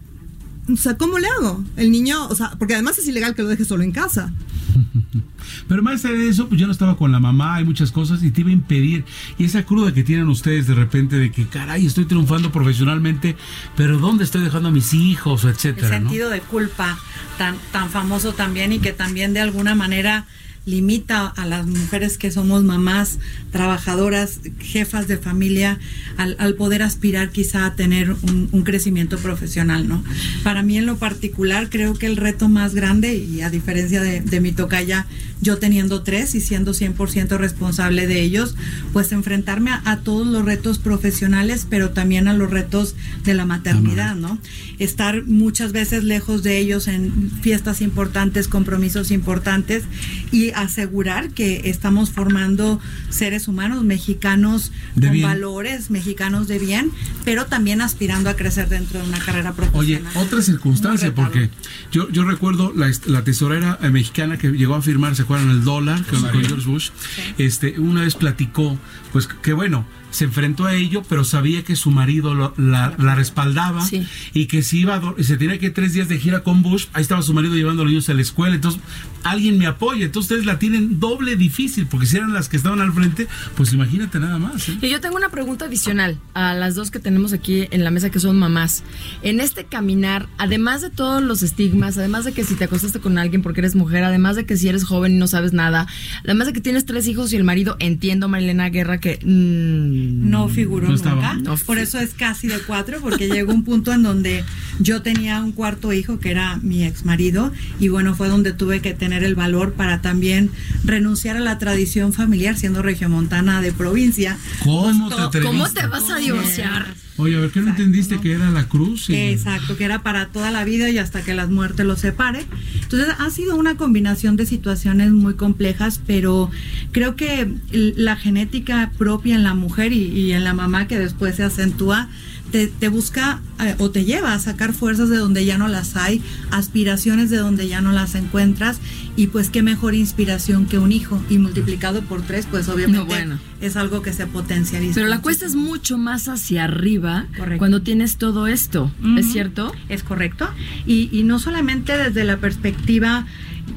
o 0.69 0.75
sea, 0.75 0.97
¿cómo 0.97 1.19
le 1.19 1.27
hago? 1.27 1.63
El 1.77 1.89
niño, 1.91 2.27
o 2.27 2.35
sea, 2.35 2.51
porque 2.59 2.73
además 2.73 2.97
es 2.97 3.07
ilegal 3.07 3.33
que 3.33 3.43
lo 3.43 3.47
deje 3.47 3.63
solo 3.63 3.83
en 3.83 3.91
casa. 3.93 4.33
Pero 5.67 5.81
más 5.81 6.05
allá 6.05 6.15
de 6.15 6.29
eso, 6.29 6.47
pues 6.47 6.59
yo 6.59 6.67
no 6.67 6.73
estaba 6.73 6.97
con 6.97 7.11
la 7.11 7.19
mamá, 7.19 7.55
hay 7.55 7.65
muchas 7.65 7.91
cosas 7.91 8.23
y 8.23 8.31
te 8.31 8.41
iba 8.41 8.49
a 8.49 8.53
impedir. 8.53 9.05
Y 9.37 9.45
esa 9.45 9.63
cruda 9.63 9.93
que 9.93 10.03
tienen 10.03 10.27
ustedes 10.27 10.67
de 10.67 10.75
repente 10.75 11.17
de 11.17 11.31
que, 11.31 11.47
caray, 11.47 11.85
estoy 11.85 12.05
triunfando 12.05 12.51
profesionalmente, 12.51 13.35
pero 13.75 13.97
¿dónde 13.97 14.23
estoy 14.23 14.43
dejando 14.43 14.69
a 14.69 14.71
mis 14.71 14.93
hijos, 14.93 15.43
el 15.43 15.51
etcétera, 15.51 15.99
¿no? 15.99 16.09
sentido 16.09 16.29
de 16.29 16.41
culpa 16.41 16.97
tan, 17.37 17.55
tan 17.71 17.89
famoso 17.89 18.33
también 18.33 18.73
y 18.73 18.79
que 18.79 18.93
también 18.93 19.33
de 19.33 19.41
alguna 19.41 19.75
manera 19.75 20.25
limita 20.65 21.27
a 21.27 21.45
las 21.45 21.67
mujeres 21.67 22.17
que 22.17 22.31
somos 22.31 22.63
mamás, 22.63 23.19
trabajadoras, 23.51 24.39
jefas 24.59 25.07
de 25.07 25.17
familia, 25.17 25.79
al, 26.17 26.35
al 26.39 26.55
poder 26.55 26.81
aspirar 26.81 27.29
quizá 27.29 27.65
a 27.65 27.75
tener 27.75 28.11
un, 28.11 28.49
un 28.51 28.63
crecimiento 28.63 29.17
profesional, 29.17 29.87
¿no? 29.87 30.03
Para 30.43 30.63
mí 30.63 30.77
en 30.77 30.85
lo 30.85 30.97
particular 30.97 31.69
creo 31.69 31.93
que 31.93 32.07
el 32.07 32.17
reto 32.17 32.49
más 32.49 32.73
grande, 32.73 33.15
y 33.15 33.41
a 33.41 33.49
diferencia 33.49 34.01
de, 34.01 34.21
de 34.21 34.39
mi 34.41 34.51
tocaya, 34.51 35.05
yo 35.41 35.57
teniendo 35.57 36.01
tres 36.01 36.33
y 36.33 36.41
siendo 36.41 36.73
100% 36.73 37.37
responsable 37.37 38.07
de 38.07 38.21
ellos, 38.21 38.55
pues 38.93 39.11
enfrentarme 39.11 39.71
a, 39.71 39.81
a 39.85 39.99
todos 39.99 40.25
los 40.25 40.43
retos 40.45 40.79
profesionales, 40.79 41.67
pero 41.69 41.91
también 41.91 42.27
a 42.27 42.33
los 42.33 42.49
retos 42.49 42.95
de 43.23 43.33
la 43.33 43.45
maternidad, 43.45 44.15
¿no? 44.15 44.39
Estar 44.79 45.23
muchas 45.25 45.71
veces 45.73 46.03
lejos 46.03 46.41
de 46.41 46.57
ellos 46.57 46.87
en 46.87 47.31
fiestas 47.41 47.81
importantes, 47.81 48.47
compromisos 48.47 49.11
importantes 49.11 49.83
y 50.31 50.51
asegurar 50.55 51.29
que 51.31 51.69
estamos 51.69 52.11
formando 52.11 52.79
seres 53.09 53.47
humanos 53.47 53.83
mexicanos 53.83 54.71
De 54.95 55.07
con 55.07 55.13
bien. 55.13 55.27
valores, 55.27 55.89
mexicanos 55.89 56.47
de 56.47 56.59
bien, 56.59 56.91
pero 57.23 57.45
también 57.45 57.81
aspirando 57.81 58.29
a 58.29 58.35
crecer 58.35 58.69
dentro 58.69 58.99
de 59.01 59.07
una 59.07 59.19
carrera 59.19 59.53
Oye, 59.73 59.97
profesional. 59.99 60.13
otra 60.17 60.41
circunstancia, 60.41 61.13
porque 61.13 61.49
yo, 61.91 62.09
yo 62.09 62.23
recuerdo 62.23 62.73
la, 62.75 62.91
la 63.05 63.23
tesorera 63.23 63.77
eh, 63.81 63.89
mexicana 63.89 64.37
que 64.37 64.51
llegó 64.51 64.75
a 64.75 64.81
firmar, 64.81 65.15
¿se 65.15 65.23
acuerdan? 65.23 65.49
El 65.49 65.63
dólar 65.63 66.03
con, 66.05 66.21
con 66.21 66.43
George 66.43 66.67
Bush. 66.67 66.89
Este, 67.37 67.79
una 67.79 68.01
vez 68.01 68.15
platicó, 68.15 68.77
pues 69.11 69.27
que 69.27 69.53
bueno, 69.53 69.85
se 70.15 70.25
enfrentó 70.25 70.65
a 70.65 70.73
ello, 70.73 71.03
pero 71.07 71.23
sabía 71.23 71.63
que 71.63 71.75
su 71.75 71.91
marido 71.91 72.33
lo- 72.33 72.53
la, 72.57 72.95
la 72.97 73.15
respaldaba 73.15 73.85
Sí. 73.85 74.05
y 74.33 74.45
que 74.47 74.63
si 74.63 74.79
iba 74.79 74.95
a 74.95 75.13
se 75.23 75.37
tenía 75.37 75.59
que 75.59 75.67
ir 75.67 75.73
tres 75.73 75.93
días 75.93 76.07
de 76.09 76.17
gira 76.17 76.41
con 76.41 76.61
Bush, 76.63 76.85
ahí 76.93 77.01
estaba 77.01 77.21
su 77.21 77.33
marido 77.33 77.55
llevando 77.55 77.81
a 77.81 77.85
los 77.85 77.91
niños 77.91 78.09
a 78.09 78.13
la 78.13 78.21
escuela, 78.21 78.55
entonces 78.55 78.81
alguien 79.23 79.57
me 79.57 79.65
apoya, 79.67 80.05
entonces 80.05 80.31
ustedes 80.31 80.45
la 80.45 80.57
tienen 80.59 80.99
doble 80.99 81.35
difícil, 81.35 81.85
porque 81.87 82.05
si 82.05 82.17
eran 82.17 82.33
las 82.33 82.47
que 82.49 82.57
estaban 82.57 82.79
al 82.81 82.93
frente, 82.93 83.27
pues 83.55 83.73
imagínate 83.73 84.19
nada 84.19 84.37
más. 84.37 84.69
¿eh? 84.69 84.77
Y 84.81 84.89
yo 84.89 85.01
tengo 85.01 85.15
una 85.17 85.29
pregunta 85.29 85.65
adicional 85.65 86.17
a 86.33 86.53
las 86.53 86.75
dos 86.75 86.91
que 86.91 86.99
tenemos 86.99 87.33
aquí 87.33 87.67
en 87.71 87.83
la 87.83 87.91
mesa 87.91 88.09
que 88.09 88.19
son 88.19 88.37
mamás. 88.37 88.83
En 89.23 89.39
este 89.39 89.65
caminar, 89.65 90.27
además 90.37 90.81
de 90.81 90.89
todos 90.91 91.21
los 91.23 91.43
estigmas, 91.43 91.97
además 91.97 92.23
de 92.25 92.33
que 92.33 92.43
si 92.43 92.55
te 92.55 92.63
acostaste 92.65 92.99
con 92.99 93.17
alguien 93.17 93.41
porque 93.41 93.61
eres 93.61 93.75
mujer, 93.75 94.03
además 94.03 94.35
de 94.35 94.45
que 94.45 94.57
si 94.57 94.69
eres 94.69 94.83
joven 94.83 95.13
y 95.13 95.17
no 95.17 95.27
sabes 95.27 95.53
nada, 95.53 95.87
además 96.23 96.47
de 96.47 96.53
que 96.53 96.61
tienes 96.61 96.85
tres 96.85 97.07
hijos 97.07 97.33
y 97.33 97.35
el 97.35 97.43
marido, 97.43 97.75
entiendo 97.79 98.27
Marilena 98.29 98.69
Guerra 98.69 98.99
que... 98.99 99.19
mm, 99.23 100.04
no 100.05 100.47
figuró 100.49 100.87
No 100.87 100.95
nunca. 100.95 101.33
No 101.35 101.55
Por 101.57 101.77
eso 101.77 101.99
es 101.99 102.13
casi 102.13 102.47
de 102.47 102.59
cuatro, 102.59 102.99
porque 103.01 103.27
llegó 103.27 103.53
un 103.53 103.63
punto 103.63 103.93
en 103.93 104.03
donde 104.03 104.43
yo 104.79 105.01
tenía 105.01 105.41
un 105.41 105.51
cuarto 105.51 105.93
hijo 105.93 106.19
que 106.19 106.31
era 106.31 106.57
mi 106.61 106.83
ex 106.83 107.05
marido, 107.05 107.51
y 107.79 107.87
bueno, 107.89 108.15
fue 108.15 108.27
donde 108.27 108.53
tuve 108.53 108.81
que 108.81 108.93
tener 108.93 109.23
el 109.23 109.35
valor 109.35 109.73
para 109.73 110.01
también 110.01 110.51
renunciar 110.83 111.37
a 111.37 111.41
la 111.41 111.57
tradición 111.57 112.13
familiar, 112.13 112.57
siendo 112.57 112.81
regiomontana 112.81 113.61
de 113.61 113.71
provincia. 113.71 114.37
¿Cómo 114.63 115.09
Pues, 115.09 115.31
te? 115.31 115.41
¿Cómo 115.41 115.69
te 115.69 115.87
vas 115.87 116.09
a 116.09 116.17
divorciar? 116.17 116.85
Oye, 117.17 117.37
a 117.37 117.39
ver, 117.39 117.49
¿qué 117.51 117.61
no 117.61 117.69
entendiste 117.69 118.15
¿no? 118.15 118.21
que 118.21 118.33
era 118.33 118.51
la 118.51 118.67
cruz? 118.67 119.09
Y- 119.09 119.15
Exacto, 119.15 119.77
que 119.77 119.85
era 119.85 120.03
para 120.03 120.27
toda 120.27 120.51
la 120.51 120.65
vida 120.65 120.89
y 120.89 120.97
hasta 120.97 121.21
que 121.23 121.33
la 121.33 121.47
muerte 121.47 121.83
los 121.85 121.99
separe. 121.99 122.45
Entonces 122.81 123.07
ha 123.17 123.29
sido 123.29 123.55
una 123.55 123.77
combinación 123.77 124.35
de 124.35 124.45
situaciones 124.45 125.11
muy 125.11 125.35
complejas, 125.35 126.01
pero 126.05 126.51
creo 126.91 127.15
que 127.15 127.49
la 127.71 128.17
genética 128.17 128.91
propia 128.97 129.35
en 129.35 129.43
la 129.43 129.53
mujer 129.53 129.93
y, 129.93 130.07
y 130.07 130.33
en 130.33 130.43
la 130.43 130.53
mamá 130.53 130.87
que 130.87 130.99
después 130.99 131.35
se 131.37 131.43
acentúa, 131.43 132.09
te, 132.55 132.67
te 132.67 132.87
busca 132.87 133.41
eh, 133.59 133.75
o 133.79 133.91
te 133.91 134.05
lleva 134.05 134.33
a 134.33 134.39
sacar 134.39 134.71
fuerzas 134.71 135.09
de 135.09 135.17
donde 135.17 135.43
ya 135.43 135.57
no 135.57 135.67
las 135.67 135.97
hay, 135.97 136.21
aspiraciones 136.51 137.29
de 137.29 137.35
donde 137.35 137.67
ya 137.67 137.81
no 137.81 137.91
las 137.91 138.15
encuentras 138.15 138.79
y 139.17 139.27
pues 139.27 139.49
qué 139.49 139.61
mejor 139.61 139.93
inspiración 139.93 140.65
que 140.65 140.77
un 140.79 140.93
hijo 140.93 141.21
y 141.29 141.37
multiplicado 141.37 142.01
por 142.03 142.21
tres, 142.21 142.47
pues 142.49 142.69
obviamente 142.69 142.99
No, 142.99 143.05
bueno. 143.07 143.39
es 143.59 143.75
algo 143.75 144.01
que 144.01 144.13
se 144.13 144.25
potencializa. 144.25 144.93
Pero 144.95 145.07
la 145.09 145.19
cuesta 145.21 145.45
es 145.45 145.55
mucho 145.55 145.97
más 145.97 146.29
hacia 146.29 146.63
arriba 146.63 147.25
Correcto. 147.37 147.57
cuando 147.59 147.81
tienes 147.81 148.15
todo 148.15 148.47
esto, 148.47 148.89
¿es 149.17 149.29
cierto? 149.33 149.73
Es 149.89 150.03
correcto. 150.03 150.47
Y, 150.85 151.09
y 151.11 151.23
no 151.23 151.39
solamente 151.39 151.97
desde 151.97 152.23
la 152.23 152.37
perspectiva 152.37 153.25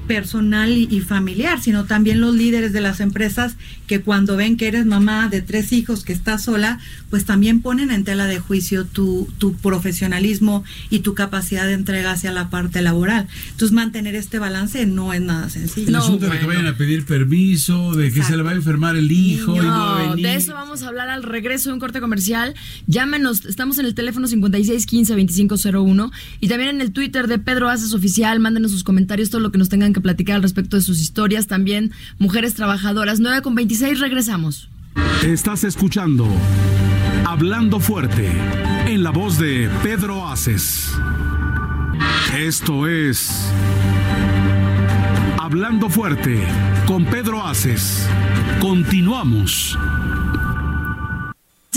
personal 0.06 0.70
y, 0.70 0.88
y 0.90 1.00
familiar, 1.00 1.60
sino 1.60 1.84
también 1.84 2.20
los 2.20 2.34
líderes 2.34 2.72
de 2.72 2.80
las 2.80 3.00
empresas 3.00 3.56
que 3.86 4.00
cuando 4.00 4.36
ven 4.36 4.56
que 4.56 4.68
eres 4.68 4.84
mamá 4.86 5.28
de 5.28 5.40
tres 5.42 5.72
hijos, 5.72 6.04
que 6.04 6.12
estás 6.12 6.42
sola, 6.44 6.78
pues 7.10 7.24
también 7.24 7.60
ponen 7.62 7.90
en 7.90 8.04
tela 8.04 8.26
de 8.26 8.38
juicio 8.38 8.84
tu, 8.84 9.28
tu 9.38 9.54
profesionalismo 9.54 10.62
y 10.90 10.98
tu 11.00 11.14
capacidad 11.14 11.66
de 11.66 11.72
entrega 11.72 12.12
hacia 12.12 12.32
la 12.32 12.50
parte 12.50 12.82
laboral. 12.82 13.26
Entonces 13.50 13.72
mantener 13.72 14.14
este 14.14 14.38
balance 14.38 14.84
no 14.86 15.12
es 15.14 15.20
nada 15.22 15.48
sencillo. 15.48 15.86
El 15.88 15.92
No, 15.94 15.98
asunto 16.00 16.26
de 16.26 16.32
que 16.32 16.44
bueno. 16.44 16.48
vayan 16.60 16.66
a 16.74 16.76
pedir 16.76 17.04
permiso, 17.06 17.94
de 17.94 18.04
que 18.06 18.10
se 18.12 18.18
Exacto. 18.18 18.36
le 18.38 18.42
va 18.42 18.50
a 18.50 18.54
enfermar 18.54 18.96
el 18.96 19.10
hijo 19.10 19.54
y 19.56 19.58
no 19.58 19.64
va 19.68 20.00
a 20.00 20.02
No, 20.04 20.10
venir. 20.10 20.26
de 20.26 20.34
eso 20.36 20.52
vamos 20.54 20.82
a 20.82 20.88
hablar 20.88 21.08
al 21.08 21.22
regreso 21.22 21.70
de 21.70 21.74
un 21.74 21.80
corte 21.80 22.00
comercial. 22.00 22.54
Llámenos, 22.86 23.46
estamos 23.46 23.78
en 23.78 23.86
el 23.86 23.94
teléfono 23.94 24.26
5615-2501 24.28 26.10
y 26.40 26.48
también 26.48 26.70
en 26.70 26.80
el 26.80 26.92
Twitter 26.92 27.26
de 27.26 27.38
Pedro 27.38 27.68
Aces 27.68 27.94
Oficial. 27.94 28.40
Mándenos 28.40 28.70
sus 28.70 28.84
comentarios, 28.84 29.30
todo 29.30 29.40
lo 29.40 29.50
que 29.50 29.58
nos 29.58 29.68
tengan 29.78 29.92
que 29.92 30.00
platicar 30.00 30.34
al 30.34 30.42
respecto 30.42 30.76
de 30.76 30.82
sus 30.82 31.00
historias. 31.00 31.46
También 31.46 31.92
mujeres 32.18 32.54
trabajadoras. 32.54 33.20
9 33.20 33.42
con 33.42 33.54
26, 33.54 34.00
regresamos. 34.00 34.68
Estás 35.24 35.62
escuchando 35.62 36.26
Hablando 37.24 37.78
Fuerte 37.78 38.28
en 38.86 39.04
la 39.04 39.10
voz 39.10 39.38
de 39.38 39.70
Pedro 39.84 40.26
Aces. 40.28 40.90
Esto 42.36 42.88
es 42.88 43.52
Hablando 45.38 45.88
Fuerte 45.88 46.42
con 46.86 47.04
Pedro 47.04 47.46
Aces. 47.46 48.08
Continuamos. 48.60 49.78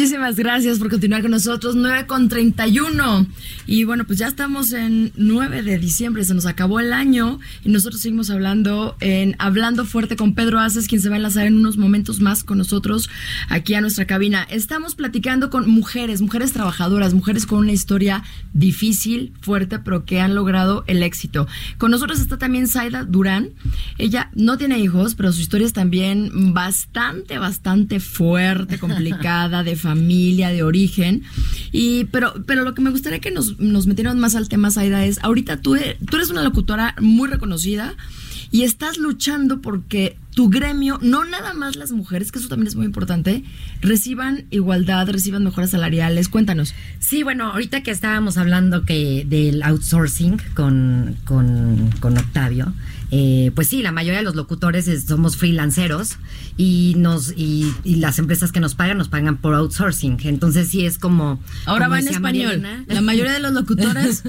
Muchísimas 0.02 0.36
gracias 0.36 0.80
por 0.80 0.90
continuar 0.90 1.22
con 1.22 1.30
nosotros. 1.30 1.76
9 1.76 2.08
con 2.08 2.28
31. 2.28 3.28
Y 3.68 3.84
bueno, 3.84 4.04
pues 4.08 4.18
ya 4.18 4.28
estamos 4.28 4.74
en 4.74 5.12
9 5.16 5.62
de 5.62 5.78
diciembre. 5.78 6.24
Se 6.24 6.34
nos 6.34 6.48
acabó 6.48 6.80
el 6.80 6.92
año 6.92 7.40
y 7.64 7.70
nosotros 7.70 8.02
seguimos 8.02 8.32
hablando 8.32 8.98
en 9.00 9.36
Hablando 9.38 9.86
Fuerte 9.86 10.16
con 10.16 10.34
Pedro 10.34 10.60
Aces, 10.60 10.88
quien 10.88 11.02
se 11.02 11.10
va 11.10 11.16
a 11.16 11.18
enlazar 11.18 11.46
en 11.46 11.56
unos 11.56 11.78
momentos 11.78 12.20
más 12.20 12.44
con 12.44 12.58
nosotros 12.58 13.12
aquí 13.48 13.76
a 13.76 13.82
nuestra 13.82 14.08
cabina. 14.08 14.42
Estamos 14.50 14.96
platicando 14.96 15.52
con 15.52 15.70
mujeres, 15.70 16.20
mujeres 16.24 16.52
trabajadoras, 16.52 17.14
mujeres 17.14 17.46
con 17.46 17.60
una 17.60 17.72
historia 17.72 18.24
difícil, 18.54 19.34
fuerte, 19.42 19.78
pero 19.78 20.04
que 20.04 20.20
han 20.20 20.34
logrado 20.34 20.84
el 20.88 21.04
éxito. 21.04 21.48
Con 21.78 21.92
nosotros 21.92 22.20
está 22.20 22.40
también 22.40 22.68
Zaida 22.68 23.04
Durán. 23.04 23.52
Ella 24.00 24.32
no 24.34 24.58
tiene 24.58 24.80
hijos, 24.80 25.14
pero 25.14 25.32
su 25.32 25.42
historia 25.42 25.68
es 25.68 25.74
también 25.74 26.56
bastante, 26.56 27.38
bastante 27.38 28.00
fuerte, 28.00 28.80
complicada, 28.80 29.64
de 29.64 29.76
familia, 29.76 29.91
de 29.96 30.64
origen. 30.64 31.24
Y, 31.72 32.06
pero, 32.06 32.34
pero 32.46 32.64
lo 32.64 32.74
que 32.74 32.82
me 32.82 32.90
gustaría 32.90 33.20
que 33.20 33.32
nos, 33.32 33.60
nos 33.60 33.88
metieran 33.88 34.20
más 34.20 34.36
al 34.36 34.50
tema, 34.50 34.72
Zaida, 34.72 35.06
es, 35.06 35.20
ahorita 35.24 35.62
tú, 35.62 35.78
tú 36.10 36.16
eres 36.18 36.30
una 36.30 36.44
locutora 36.44 36.96
muy 37.00 37.30
reconocida 37.30 37.96
y 38.52 38.64
estás 38.64 38.98
luchando 38.98 39.62
porque 39.62 40.18
tu 40.36 40.50
gremio, 40.50 41.00
no 41.02 41.24
nada 41.24 41.54
más 41.54 41.78
las 41.78 41.92
mujeres, 41.92 42.32
que 42.32 42.40
eso 42.40 42.50
también 42.50 42.68
es 42.68 42.76
muy 42.76 42.86
importante, 42.86 43.44
reciban 43.82 44.46
igualdad, 44.50 45.10
reciban 45.10 45.44
mejoras 45.44 45.72
salariales. 45.72 46.28
Cuéntanos. 46.30 46.74
Sí, 47.00 47.24
bueno, 47.24 47.52
ahorita 47.52 47.82
que 47.84 47.92
estábamos 47.92 48.38
hablando 48.38 48.86
que 48.86 49.26
del 49.28 49.64
outsourcing 49.64 50.42
con, 50.54 51.16
con, 51.24 51.92
con 52.00 52.18
Octavio, 52.18 52.74
eh, 53.14 53.52
pues 53.54 53.68
sí, 53.68 53.82
la 53.82 53.92
mayoría 53.92 54.20
de 54.20 54.24
los 54.24 54.36
locutores 54.36 54.90
somos 55.06 55.36
freelanceros 55.36 56.18
y 56.56 56.94
nos 56.98 57.34
y, 57.36 57.74
las 57.84 58.20
empresas 58.20 58.54
que 58.54 58.62
nos 58.62 58.74
pagan 58.74 58.98
nos 58.98 59.10
pagan 59.10 59.38
por 59.38 59.54
outsourcing. 59.54 60.18
Entonces 60.24 60.70
sí 60.70 60.86
es 60.86 60.98
como 60.98 61.40
ahora 61.66 61.90
va 61.90 62.00
en 62.00 62.08
español. 62.08 62.64
la 62.88 63.02
mayoría 63.02 63.34
de 63.34 63.40
los 63.40 63.52
locutores 63.52 64.24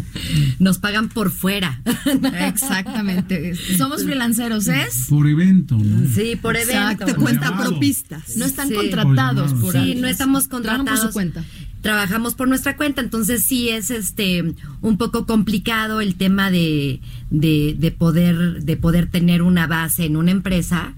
nos 0.58 0.78
pagan 0.78 1.08
por 1.08 1.30
fuera. 1.30 1.80
Exactamente. 2.46 3.54
Somos 3.76 4.04
freelanceros, 4.04 4.68
¿es? 4.68 5.06
Por 5.08 5.26
evento. 5.26 5.78
Sí, 6.14 6.36
por 6.36 6.56
evento. 6.56 7.06
Te 7.06 7.14
cuenta 7.14 7.56
propistas. 7.56 8.36
No 8.36 8.44
están 8.44 8.70
contratados 8.70 9.54
por 9.54 9.72
Sí, 9.72 9.94
no 9.94 10.06
estamos 10.06 10.48
contratados. 10.48 11.00
por 11.00 11.08
su 11.08 11.12
cuenta 11.14 11.44
trabajamos 11.80 12.34
por 12.34 12.48
nuestra 12.48 12.76
cuenta, 12.76 13.00
entonces 13.00 13.44
sí 13.44 13.68
es 13.68 13.90
este 13.90 14.54
un 14.80 14.98
poco 14.98 15.26
complicado 15.26 16.00
el 16.00 16.16
tema 16.16 16.50
de, 16.50 17.00
de, 17.30 17.94
poder 17.96 18.62
de 18.62 18.76
poder 18.76 19.10
tener 19.10 19.42
una 19.42 19.66
base 19.66 20.04
en 20.04 20.16
una 20.16 20.30
empresa. 20.30 20.94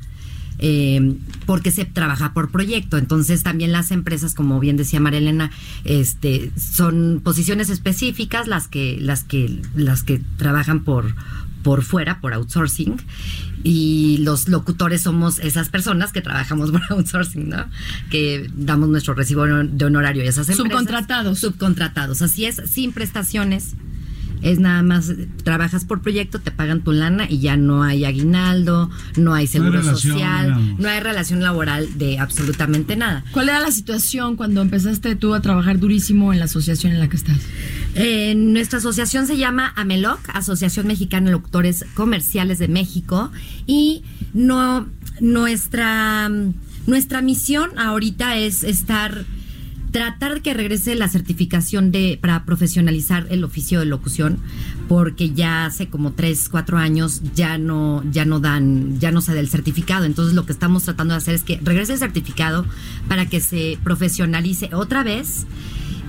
Eh, 0.62 1.14
porque 1.46 1.70
se 1.70 1.86
trabaja 1.86 2.34
por 2.34 2.50
proyecto. 2.50 2.98
Entonces 2.98 3.42
también 3.42 3.72
las 3.72 3.90
empresas, 3.90 4.34
como 4.34 4.60
bien 4.60 4.76
decía 4.76 5.00
Marilena, 5.00 5.50
este, 5.84 6.52
son 6.58 7.22
posiciones 7.24 7.70
específicas 7.70 8.46
las 8.46 8.68
que, 8.68 8.98
las 9.00 9.24
que, 9.24 9.62
las 9.74 10.02
que 10.02 10.20
trabajan 10.36 10.84
por, 10.84 11.14
por 11.62 11.82
fuera, 11.82 12.20
por 12.20 12.34
outsourcing 12.34 12.96
y 13.62 14.18
los 14.18 14.48
locutores 14.48 15.02
somos 15.02 15.38
esas 15.38 15.68
personas 15.68 16.12
que 16.12 16.20
trabajamos 16.20 16.70
por 16.72 16.82
outsourcing, 16.90 17.48
¿no? 17.48 17.66
Que 18.10 18.50
damos 18.54 18.88
nuestro 18.88 19.14
recibo 19.14 19.46
de 19.46 19.84
honorario 19.84 20.22
a 20.22 20.26
esas 20.26 20.48
empresas. 20.48 20.66
Subcontratados. 20.66 21.38
Subcontratados, 21.38 22.22
así 22.22 22.44
es, 22.46 22.62
sin 22.66 22.92
prestaciones 22.92 23.74
es 24.42 24.58
nada 24.58 24.82
más 24.82 25.12
trabajas 25.44 25.84
por 25.84 26.00
proyecto, 26.00 26.40
te 26.40 26.50
pagan 26.50 26.82
tu 26.82 26.92
lana 26.92 27.26
y 27.28 27.40
ya 27.40 27.56
no 27.56 27.82
hay 27.82 28.04
aguinaldo, 28.04 28.90
no 29.16 29.34
hay 29.34 29.46
seguro 29.46 29.82
social, 29.82 30.76
no 30.78 30.88
hay 30.88 31.00
relación 31.00 31.42
laboral 31.42 31.98
de 31.98 32.18
absolutamente 32.18 32.96
nada. 32.96 33.24
¿Cuál 33.32 33.50
era 33.50 33.60
la 33.60 33.70
situación 33.70 34.36
cuando 34.36 34.62
empezaste 34.62 35.14
tú 35.14 35.34
a 35.34 35.40
trabajar 35.40 35.78
durísimo 35.78 36.32
en 36.32 36.38
la 36.38 36.46
asociación 36.46 36.92
en 36.92 37.00
la 37.00 37.08
que 37.08 37.16
estás? 37.16 37.36
Eh, 37.94 38.34
nuestra 38.36 38.78
asociación 38.78 39.26
se 39.26 39.36
llama 39.36 39.72
AMELOC, 39.76 40.20
Asociación 40.32 40.86
Mexicana 40.86 41.26
de 41.26 41.32
Locutores 41.32 41.84
Comerciales 41.94 42.58
de 42.58 42.68
México, 42.68 43.32
y 43.66 44.02
no 44.32 44.86
nuestra 45.20 46.30
nuestra 46.86 47.20
misión 47.20 47.78
ahorita 47.78 48.36
es 48.36 48.64
estar 48.64 49.24
tratar 49.90 50.34
de 50.34 50.40
que 50.40 50.54
regrese 50.54 50.94
la 50.94 51.08
certificación 51.08 51.90
de 51.90 52.18
para 52.20 52.44
profesionalizar 52.44 53.26
el 53.30 53.44
oficio 53.44 53.80
de 53.80 53.86
locución 53.86 54.38
porque 54.88 55.30
ya 55.30 55.66
hace 55.66 55.88
como 55.88 56.12
tres 56.12 56.48
cuatro 56.48 56.78
años 56.78 57.22
ya 57.34 57.58
no 57.58 58.02
ya 58.10 58.24
no 58.24 58.40
dan 58.40 58.98
ya 59.00 59.10
no 59.10 59.20
se 59.20 59.34
da 59.34 59.40
el 59.40 59.48
certificado. 59.48 60.04
Entonces 60.04 60.34
lo 60.34 60.46
que 60.46 60.52
estamos 60.52 60.84
tratando 60.84 61.14
de 61.14 61.18
hacer 61.18 61.34
es 61.34 61.42
que 61.42 61.60
regrese 61.62 61.94
el 61.94 61.98
certificado 61.98 62.64
para 63.08 63.26
que 63.26 63.40
se 63.40 63.78
profesionalice 63.82 64.70
otra 64.72 65.02
vez 65.02 65.46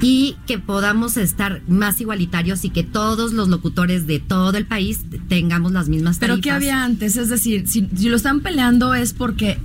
y 0.01 0.35
que 0.47 0.57
podamos 0.57 1.17
estar 1.17 1.61
más 1.67 2.01
igualitarios 2.01 2.65
y 2.65 2.69
que 2.69 2.83
todos 2.83 3.33
los 3.33 3.49
locutores 3.49 4.07
de 4.07 4.19
todo 4.19 4.57
el 4.57 4.65
país 4.65 5.01
tengamos 5.29 5.71
las 5.71 5.89
mismas 5.89 6.19
tarifas. 6.19 6.37
Pero 6.37 6.43
¿qué 6.43 6.51
había 6.51 6.83
antes? 6.83 7.17
Es 7.17 7.29
decir, 7.29 7.67
si, 7.67 7.87
si 7.95 8.09
lo 8.09 8.15
están 8.15 8.41
peleando 8.41 8.93
es 8.93 9.13
porque 9.13 9.59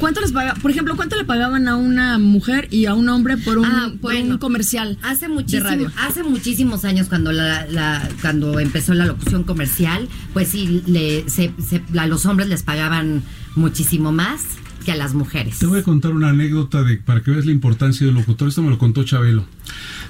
¿Cuánto 0.00 0.22
les 0.22 0.32
paga? 0.32 0.54
Por 0.54 0.70
ejemplo, 0.70 0.96
¿cuánto 0.96 1.16
le 1.16 1.24
pagaban 1.24 1.68
a 1.68 1.76
una 1.76 2.18
mujer 2.18 2.68
y 2.70 2.86
a 2.86 2.94
un 2.94 3.10
hombre 3.10 3.36
por 3.36 3.58
un, 3.58 3.66
ah, 3.66 3.92
por 4.00 4.14
un 4.14 4.38
comercial? 4.38 4.96
Hace 5.02 5.28
muchísimo, 5.28 5.88
hace 5.98 6.22
muchísimos 6.22 6.86
años 6.86 7.08
cuando 7.08 7.32
la, 7.32 8.08
cuando 8.22 8.58
empezó 8.60 8.94
la 8.94 9.04
locución 9.04 9.44
comercial, 9.44 10.08
pues 10.32 10.48
sí, 10.48 10.82
le, 10.86 11.26
a 11.98 12.06
los 12.06 12.24
hombres 12.24 12.48
les 12.48 12.62
pagaban 12.62 13.22
muchísimo 13.56 14.10
más 14.10 14.40
que 14.84 14.92
a 14.92 14.96
las 14.96 15.14
mujeres. 15.14 15.58
Te 15.58 15.66
voy 15.66 15.80
a 15.80 15.82
contar 15.82 16.12
una 16.12 16.30
anécdota 16.30 16.82
de 16.82 16.96
para 16.96 17.22
que 17.22 17.30
veas 17.30 17.46
la 17.46 17.52
importancia 17.52 18.06
del 18.06 18.14
locutor. 18.14 18.48
Esto 18.48 18.62
me 18.62 18.70
lo 18.70 18.78
contó 18.78 19.04
Chabelo. 19.04 19.44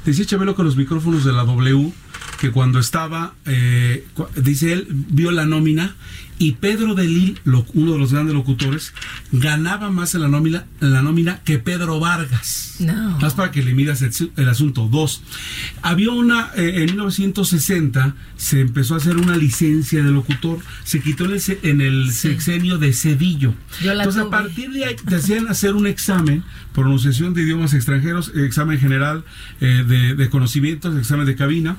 Decía 0.05 0.25
Chabelo 0.25 0.57
que 0.57 0.63
los 0.63 0.77
micrófonos 0.77 1.25
de 1.25 1.33
la 1.33 1.45
W, 1.45 1.93
que 2.41 2.51
cuando 2.51 2.79
estaba, 2.79 3.35
eh, 3.47 4.07
dice 4.37 4.73
él, 4.73 4.87
vio 4.91 5.31
la 5.31 5.47
nómina 5.47 5.95
y 6.41 6.53
Pedro 6.53 6.95
de 6.95 7.05
Lil, 7.05 7.39
uno 7.75 7.93
de 7.93 7.99
los 7.99 8.15
grandes 8.15 8.35
locutores, 8.35 8.95
ganaba 9.31 9.91
más 9.91 10.15
en 10.15 10.23
la 10.23 10.29
nómina, 10.29 10.65
en 10.81 10.95
la 10.95 11.03
nómina 11.03 11.41
que 11.45 11.59
Pedro 11.59 12.01
Vargas. 12.01 12.77
No. 12.79 13.19
Más 13.19 13.35
para 13.35 13.51
que 13.51 13.63
le 13.63 13.75
midas 13.75 14.01
el, 14.01 14.49
asunto. 14.49 14.89
Dos, 14.91 15.23
había 15.83 16.11
una, 16.13 16.51
eh, 16.57 16.77
en 16.77 16.87
1960 16.87 18.15
se 18.39 18.61
empezó 18.61 18.95
a 18.95 18.97
hacer 18.97 19.19
una 19.19 19.37
licencia 19.37 20.03
de 20.03 20.11
locutor, 20.11 20.61
se 20.83 21.03
quitó 21.03 21.27
en 21.27 21.83
el, 21.83 22.11
sexenio 22.11 22.79
de 22.79 22.95
Cedillo. 22.95 23.53
Entonces 23.83 24.23
a 24.23 24.31
partir 24.31 24.71
de 24.71 24.87
ahí 24.87 24.97
te 24.97 25.17
hacían 25.17 25.47
hacer 25.47 25.75
un 25.75 25.87
examen, 25.87 26.43
pronunciación 26.75 27.35
de 27.35 27.43
idiomas 27.43 27.75
extranjeros, 27.75 28.33
examen 28.35 28.79
general 28.79 29.25
eh, 29.61 29.85
de, 29.87 30.15
de 30.15 30.31
conocimientos, 30.31 30.97
examen 30.97 31.27
de 31.27 31.37
cabina, 31.37 31.77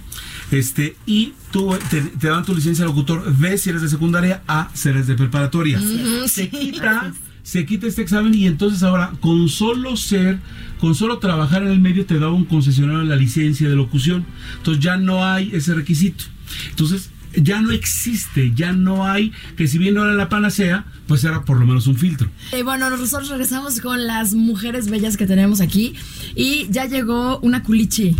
este, 0.51 0.95
y 1.05 1.33
tú 1.51 1.77
te, 1.89 2.27
dan 2.27 2.45
tu 2.45 2.53
licencia 2.53 2.85
de 2.85 2.89
locutor, 2.89 3.33
B 3.37 3.57
si 3.57 3.69
eres 3.69 3.81
de 3.81 3.89
secundaria, 3.89 4.41
A 4.47 4.69
si 4.73 4.89
eres 4.89 5.07
de 5.07 5.15
preparatoria. 5.15 5.79
se 6.27 6.49
quita 6.49 7.13
se 7.43 7.65
quita 7.65 7.87
este 7.87 8.03
examen 8.03 8.35
y 8.35 8.45
entonces 8.45 8.83
ahora 8.83 9.13
con 9.19 9.49
solo 9.49 9.97
ser, 9.97 10.39
con 10.79 10.93
solo 10.93 11.17
trabajar 11.17 11.63
en 11.63 11.69
el 11.69 11.79
medio 11.79 12.05
te 12.05 12.19
da 12.19 12.29
un 12.29 12.45
concesionario 12.45 13.03
la 13.03 13.15
licencia 13.15 13.67
de 13.67 13.75
locución. 13.75 14.25
Entonces 14.57 14.83
ya 14.83 14.97
no 14.97 15.25
hay 15.25 15.49
ese 15.53 15.73
requisito. 15.73 16.25
Entonces 16.69 17.09
ya 17.35 17.61
no 17.61 17.71
existe, 17.71 18.51
ya 18.55 18.71
no 18.71 19.05
hay, 19.05 19.31
que 19.55 19.67
si 19.67 19.77
bien 19.77 19.95
no 19.95 20.03
era 20.03 20.13
la 20.13 20.29
panacea, 20.29 20.85
pues 21.07 21.23
era 21.23 21.43
por 21.43 21.59
lo 21.59 21.65
menos 21.65 21.87
un 21.87 21.95
filtro. 21.97 22.29
Y 22.57 22.61
bueno, 22.63 22.89
nosotros 22.89 23.29
regresamos 23.29 23.79
con 23.81 24.05
las 24.07 24.33
mujeres 24.33 24.89
bellas 24.89 25.17
que 25.17 25.25
tenemos 25.25 25.61
aquí 25.61 25.93
y 26.35 26.67
ya 26.69 26.85
llegó 26.85 27.39
una 27.39 27.63
culichi. 27.63 28.15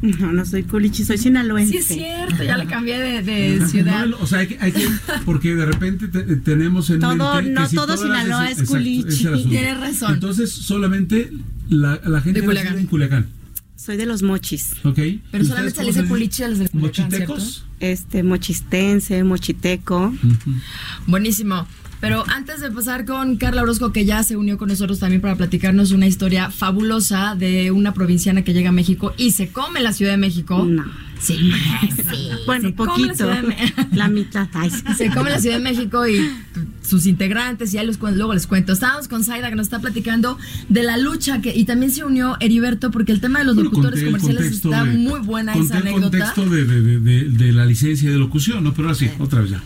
No, 0.00 0.32
no 0.32 0.44
soy 0.44 0.62
culichi, 0.62 1.04
soy 1.04 1.18
sinaloense. 1.18 1.72
Sí, 1.72 1.78
es 1.78 1.86
cierto, 1.86 2.44
ya 2.44 2.56
le 2.56 2.66
cambié 2.66 2.98
de, 3.22 3.66
ciudad. 3.66 4.06
o 4.20 4.26
sea, 4.26 4.40
hay 4.40 4.46
que, 4.46 4.58
hay 4.60 4.70
que, 4.70 4.86
porque 5.24 5.56
de 5.56 5.66
repente 5.66 6.06
tenemos 6.36 6.88
en 6.90 7.00
todo, 7.00 7.34
mente 7.34 7.50
no 7.50 7.68
todo 7.68 7.96
Sinaloa 7.96 8.48
es, 8.48 8.62
culichi. 8.62 9.26
Tienes 9.48 9.80
razón. 9.80 10.14
Entonces, 10.14 10.52
solamente 10.52 11.32
la, 11.68 12.00
la 12.04 12.20
gente 12.20 12.40
de 12.42 12.60
en 12.60 12.86
Culiacán. 12.86 13.26
Soy 13.88 13.96
de 13.96 14.04
los 14.04 14.22
mochis. 14.22 14.72
Ok. 14.84 14.98
Pero 15.32 15.44
solamente 15.46 15.76
se 15.76 15.82
le 15.82 15.92
dice 15.92 16.04
culichi 16.04 16.42
a 16.42 16.48
los 16.48 16.58
de 16.58 16.68
Culiacán, 16.68 17.06
¿Mochitecos? 17.06 17.64
Este, 17.80 18.22
mochistense, 18.22 19.24
mochiteco. 19.24 20.12
Buenísimo. 21.06 21.66
Pero 22.00 22.24
antes 22.28 22.60
de 22.60 22.70
pasar 22.70 23.04
con 23.04 23.36
Carla 23.36 23.62
Orozco, 23.62 23.92
que 23.92 24.04
ya 24.04 24.22
se 24.22 24.36
unió 24.36 24.56
con 24.56 24.68
nosotros 24.68 24.98
también 25.00 25.20
para 25.20 25.36
platicarnos 25.36 25.90
una 25.90 26.06
historia 26.06 26.50
fabulosa 26.50 27.34
de 27.34 27.70
una 27.70 27.92
provinciana 27.92 28.42
que 28.42 28.52
llega 28.52 28.68
a 28.68 28.72
México 28.72 29.14
y 29.16 29.32
se 29.32 29.50
come 29.50 29.80
la 29.80 29.92
Ciudad 29.92 30.12
de 30.12 30.18
México. 30.18 30.64
No. 30.64 30.84
Sí, 31.20 31.52
sí. 31.96 32.30
Bueno, 32.46 32.72
poquito. 32.74 33.28
La, 33.92 34.08
mitad. 34.08 34.48
Se 34.96 35.10
come 35.10 35.30
la 35.30 35.40
Ciudad 35.40 35.56
de 35.56 35.62
México 35.62 36.06
y 36.06 36.30
sus 36.82 37.06
integrantes, 37.06 37.70
y 37.70 37.76
ya 37.76 37.82
los, 37.82 37.98
luego 37.98 38.34
les 38.34 38.46
cuento. 38.46 38.72
Estábamos 38.72 39.08
con 39.08 39.24
Zaida 39.24 39.50
que 39.50 39.56
nos 39.56 39.66
está 39.66 39.80
platicando 39.80 40.38
de 40.68 40.82
la 40.84 40.96
lucha 40.96 41.40
que 41.40 41.54
y 41.56 41.64
también 41.64 41.90
se 41.90 42.04
unió 42.04 42.36
Heriberto 42.40 42.90
porque 42.90 43.12
el 43.12 43.20
tema 43.20 43.40
de 43.40 43.46
los 43.46 43.56
locutores 43.56 44.04
comerciales 44.04 44.52
está 44.52 44.84
muy 44.84 45.20
buena 45.20 45.54
esa 45.54 45.78
anécdota. 45.78 46.16
El 46.16 46.22
contexto 46.22 46.48
de, 46.48 47.30
de, 47.30 47.52
la 47.52 47.64
licencia 47.64 48.10
de 48.10 48.16
locución, 48.16 48.62
¿no? 48.62 48.72
Pero 48.74 48.90
así, 48.90 49.10
otra 49.18 49.40
vez 49.40 49.50
ya. 49.50 49.62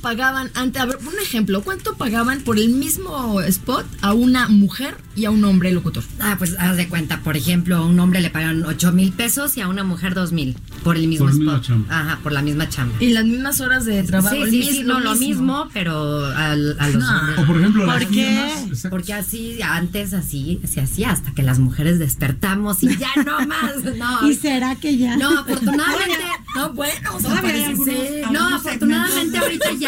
¿Cuánto 0.00 0.08
les 0.10 0.16
pagaban 0.18 0.50
antes? 0.54 0.80
A 0.82 0.86
ver, 0.86 0.98
un 0.98 1.18
ejemplo, 1.20 1.62
¿cuánto 1.62 1.96
pagaban 1.96 2.40
por 2.42 2.58
el 2.58 2.68
mismo 2.70 3.40
spot 3.42 3.86
a 4.00 4.12
una 4.12 4.48
mujer 4.48 4.96
y 5.16 5.24
a 5.24 5.30
un 5.30 5.44
hombre 5.44 5.72
locutor? 5.72 6.04
Ah, 6.20 6.36
pues 6.38 6.54
haz 6.58 6.76
de 6.76 6.88
cuenta, 6.88 7.20
por 7.20 7.36
ejemplo, 7.36 7.76
a 7.76 7.84
un 7.84 7.98
hombre 8.00 8.20
le 8.20 8.30
pagan 8.30 8.64
8 8.64 8.92
mil 8.92 9.12
pesos 9.12 9.56
y 9.56 9.60
a 9.60 9.68
una 9.68 9.84
mujer 9.84 10.14
2 10.14 10.32
mil 10.32 10.56
por 10.84 10.96
el 10.96 11.08
mismo 11.08 11.26
Por 11.26 11.34
la 11.34 11.38
misma 11.38 11.52
spot. 11.54 11.66
chamba. 11.66 12.00
Ajá, 12.00 12.18
por 12.22 12.32
la 12.32 12.42
misma 12.42 12.68
chamba. 12.68 12.94
Y 13.00 13.10
las 13.12 13.24
mismas 13.24 13.60
horas 13.60 13.84
de 13.84 14.02
trabajo. 14.04 14.36
Sí, 14.46 14.50
sí, 14.50 14.62
sí, 14.70 14.82
no, 14.84 15.00
lo 15.00 15.14
mismo, 15.16 15.68
pero 15.72 16.26
al- 16.26 16.76
a, 16.78 16.88
los 16.88 17.02
No. 17.02 17.18
hombres. 17.18 17.38
O 17.38 17.46
por 17.46 17.56
ejemplo, 17.58 17.86
las 17.86 17.96
¿Por 18.04 18.12
qué? 18.12 18.28
mismas- 18.30 18.66
exacto. 18.68 18.90
Porque 18.90 19.12
así, 19.14 19.58
antes 19.62 20.12
así, 20.14 20.60
se 20.70 20.80
hacía 20.80 21.10
hasta 21.10 21.32
que 21.32 21.42
las 21.42 21.58
mujeres 21.58 21.98
despertamos 21.98 22.82
y 22.82 22.96
ya 22.96 23.10
no 23.24 23.46
más. 23.46 23.58
No, 23.98 24.28
¿Y 24.28 24.34
será 24.34 24.76
que 24.76 24.96
ya? 24.96 25.16
no 25.16 25.38
afortunadamente. 25.40 26.14
No, 26.56 26.72
bueno, 26.72 27.10
o 27.14 27.20
sea, 27.20 27.40
parece 27.42 27.66
algunos-. 27.66 28.32
No, 28.32 28.54
afortunadamente 28.56 29.38
segmentos. 29.38 29.42
ahorita 29.42 29.72
ya. 29.78 29.87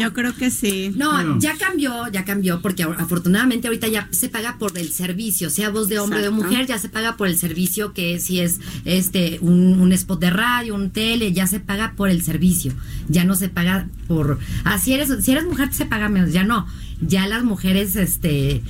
Yo 0.00 0.12
creo 0.12 0.34
que 0.34 0.50
sí. 0.50 0.92
No, 0.94 1.38
ya 1.38 1.56
cambió, 1.56 2.08
ya 2.08 2.24
cambió, 2.24 2.60
porque 2.60 2.82
afortunadamente 2.82 3.68
ahorita 3.68 3.88
ya 3.88 4.08
se 4.10 4.28
paga 4.28 4.56
por 4.58 4.76
el 4.78 4.90
servicio, 4.90 5.50
sea 5.50 5.70
voz 5.70 5.88
de 5.88 5.98
hombre 5.98 6.20
o 6.20 6.22
de 6.22 6.30
mujer, 6.30 6.66
ya 6.66 6.78
se 6.78 6.88
paga 6.88 7.16
por 7.16 7.28
el 7.28 7.36
servicio 7.38 7.92
que 7.92 8.18
si 8.20 8.40
es 8.40 8.60
este 8.84 9.38
un, 9.40 9.80
un 9.80 9.92
spot 9.92 10.20
de 10.20 10.30
radio, 10.30 10.74
un 10.74 10.90
tele, 10.90 11.32
ya 11.32 11.46
se 11.46 11.60
paga 11.60 11.94
por 11.96 12.08
el 12.08 12.22
servicio, 12.22 12.72
ya 13.08 13.24
no 13.24 13.34
se 13.34 13.48
paga 13.48 13.88
por 14.06 14.38
ah, 14.64 14.78
si 14.78 14.92
eres 14.92 15.24
si 15.24 15.32
eres 15.32 15.44
mujer 15.44 15.72
se 15.72 15.86
paga 15.86 16.08
menos, 16.08 16.32
ya 16.32 16.44
no. 16.44 16.66
Ya 17.00 17.26
las 17.26 17.44
mujeres 17.44 17.94
este 17.96 18.62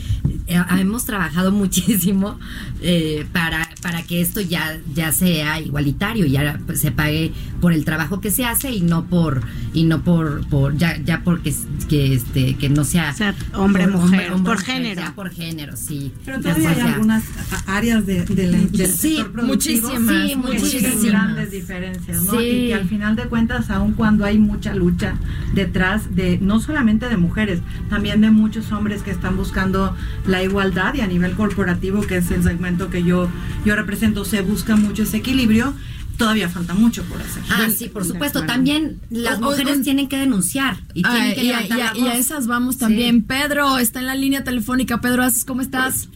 eh, 0.49 0.63
hemos 0.79 1.05
trabajado 1.05 1.53
muchísimo 1.53 2.39
eh, 2.83 3.27
para 3.33 3.69
para 3.83 4.03
que 4.03 4.21
esto 4.21 4.41
ya 4.41 4.79
ya 4.95 5.13
sea 5.13 5.61
igualitario, 5.61 6.27
ya 6.27 6.59
se 6.75 6.91
pague 6.91 7.33
por 7.61 7.73
el 7.73 7.85
trabajo 7.85 8.21
que 8.21 8.31
se 8.31 8.45
hace 8.45 8.71
y 8.73 8.81
no 8.81 9.05
por 9.07 9.43
y 9.73 9.85
no 9.85 10.03
por 10.03 10.47
por 10.49 10.77
ya 10.77 10.97
ya 11.05 11.23
porque 11.25 11.55
que 11.89 12.15
este 12.15 12.57
que 12.57 12.69
no 12.69 12.85
sea 12.85 13.11
O 13.13 13.17
sea, 13.17 13.35
hombre, 13.55 13.87
mujer, 13.87 14.33
por 14.45 14.59
género. 14.59 15.01
ya 15.03 15.15
por 15.15 15.31
género, 15.31 15.77
sí. 15.77 16.13
Pero 16.25 16.41
todavía 16.41 16.71
hay 16.71 16.81
algunas 16.81 17.23
áreas 17.67 18.07
de, 18.07 18.25
de 18.25 18.47
la- 18.51 18.59
del 18.59 18.89
Sí, 18.89 19.17
sector 19.17 19.33
productivo 19.33 19.89
muchísimas, 19.89 20.29
sí, 20.29 20.37
muchísimas. 20.37 21.05
grandes 21.05 21.51
diferencias, 21.53 22.23
¿no? 22.23 22.33
Sí. 22.33 22.39
Y 22.47 22.67
que 22.69 22.75
al 22.75 22.89
final 22.89 23.15
de 23.17 23.23
cuentas, 23.25 23.71
aun 23.71 23.93
cuando 23.93 24.25
hay 24.25 24.39
mucha 24.39 24.75
lucha 24.75 25.15
detrás 25.55 26.15
de, 26.17 26.39
no 26.41 26.61
solamente 26.61 27.09
de 27.09 27.17
mujeres, 27.17 27.61
también 27.89 28.16
de 28.21 28.31
muchos 28.31 28.71
hombres 28.73 29.03
que 29.03 29.11
están 29.11 29.37
buscando 29.37 29.97
la 30.27 30.43
igualdad 30.43 30.95
y 30.95 31.01
a 31.01 31.07
nivel 31.07 31.33
corporativo, 31.33 32.01
que 32.03 32.17
es 32.19 32.31
el 32.31 32.43
segmento 32.43 32.91
que 32.91 33.03
yo, 33.03 33.29
yo 33.65 33.77
represento, 33.77 34.25
se 34.25 34.41
busca 34.43 34.77
mucho 34.77 35.03
ese 35.05 35.19
equilibrio, 35.19 35.75
todavía 36.17 36.49
falta 36.49 36.75
mucho 36.75 37.03
por 37.05 37.21
hacer. 37.21 37.43
Ah, 37.51 37.69
sí, 37.69 37.89
por 37.89 38.05
supuesto. 38.05 38.45
También 38.47 39.01
las 39.11 39.41
mujeres 39.41 39.83
tienen 39.83 40.09
que 40.09 40.17
denunciar 40.19 40.77
y 40.95 41.03
tienen 41.03 41.23
Ay, 41.23 41.35
que 41.35 41.45
y, 41.45 41.51
a, 41.53 41.61
levantar 41.61 41.79
y 41.79 41.81
a- 41.83 41.93
la 41.93 41.99
y 41.99 42.03
a 42.03 42.11
voz. 42.13 42.19
esas 42.19 42.47
vamos 42.47 42.79
también. 42.79 43.23
Pedro 43.23 43.79
está 43.79 44.01
en 44.01 44.07
la 44.07 44.15
línea 44.15 44.43
telefónica. 44.45 45.01
Pedro, 45.01 45.23
¿haces 45.23 45.45
cómo 45.45 45.61
estás? 45.61 46.09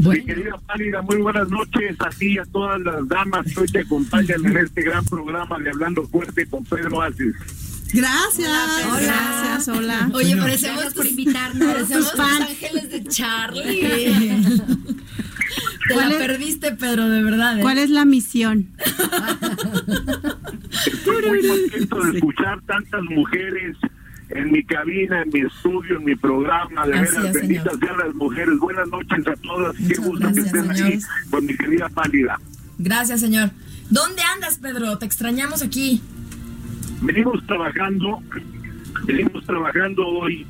Mi 0.00 0.20
querida 0.24 0.58
Pálida, 0.66 1.00
muy 1.02 1.18
buenas 1.18 1.48
noches 1.48 1.96
a 2.00 2.08
ti 2.10 2.32
y 2.34 2.38
a 2.38 2.44
todas 2.44 2.80
las 2.80 3.06
damas 3.06 3.46
que 3.46 3.60
hoy 3.60 3.68
te 3.68 3.80
acompañan 3.80 4.44
en 4.44 4.56
este 4.56 4.82
gran 4.82 5.04
programa 5.04 5.58
de 5.60 5.70
Hablando 5.70 6.02
Fuerte 6.08 6.44
con 6.46 6.64
Pedro 6.64 7.02
Aces. 7.02 7.34
Gracias. 7.92 8.48
Gracias, 9.02 9.68
hola. 9.68 10.10
Oye, 10.14 10.36
parecemos 10.36 10.76
Gracias 10.80 10.94
por 10.94 11.02
tus- 11.04 11.10
invitarnos. 11.10 11.68
Parecemos 11.72 12.10
Tus 12.10 12.18
los 12.18 12.30
ángeles 12.40 12.90
de 12.90 13.04
Charlie. 13.04 13.80
Te 15.88 15.94
¿Cuál 15.94 16.08
la 16.10 16.14
es- 16.14 16.20
perdiste, 16.26 16.72
Pedro, 16.72 17.08
de 17.08 17.22
verdad. 17.22 17.58
¿eh? 17.58 17.62
¿Cuál 17.62 17.78
es 17.78 17.90
la 17.90 18.04
misión? 18.04 18.68
Estoy 20.86 21.26
muy 21.28 21.46
contento 21.46 22.02
de 22.04 22.18
escuchar 22.18 22.60
tantas 22.62 23.02
mujeres 23.04 23.76
en 24.30 24.50
mi 24.50 24.64
cabina, 24.64 25.22
en 25.22 25.30
mi 25.30 25.40
estudio, 25.40 25.98
en 25.98 26.04
mi 26.04 26.16
programa. 26.16 26.86
De 26.86 26.94
Así 26.98 27.16
veras, 27.16 27.32
benditas 27.34 27.74
sean 27.78 27.98
las 27.98 28.14
mujeres. 28.14 28.58
Buenas 28.58 28.88
noches 28.88 29.26
a 29.26 29.34
todas. 29.42 29.76
Qué 29.76 29.82
Muchas 29.82 30.04
gusto 30.06 30.32
que 30.32 30.40
estén 30.40 30.74
señor. 30.74 30.86
aquí 30.88 30.98
con 31.30 31.46
mi 31.46 31.56
querida 31.56 31.88
Pálida. 31.90 32.40
Gracias, 32.78 33.20
señor. 33.20 33.50
¿Dónde 33.90 34.22
andas, 34.34 34.58
Pedro? 34.58 34.96
Te 34.98 35.04
extrañamos 35.06 35.60
aquí. 35.62 36.00
Venimos 37.02 37.44
trabajando, 37.48 38.22
venimos 39.04 39.44
trabajando 39.44 40.06
hoy 40.06 40.46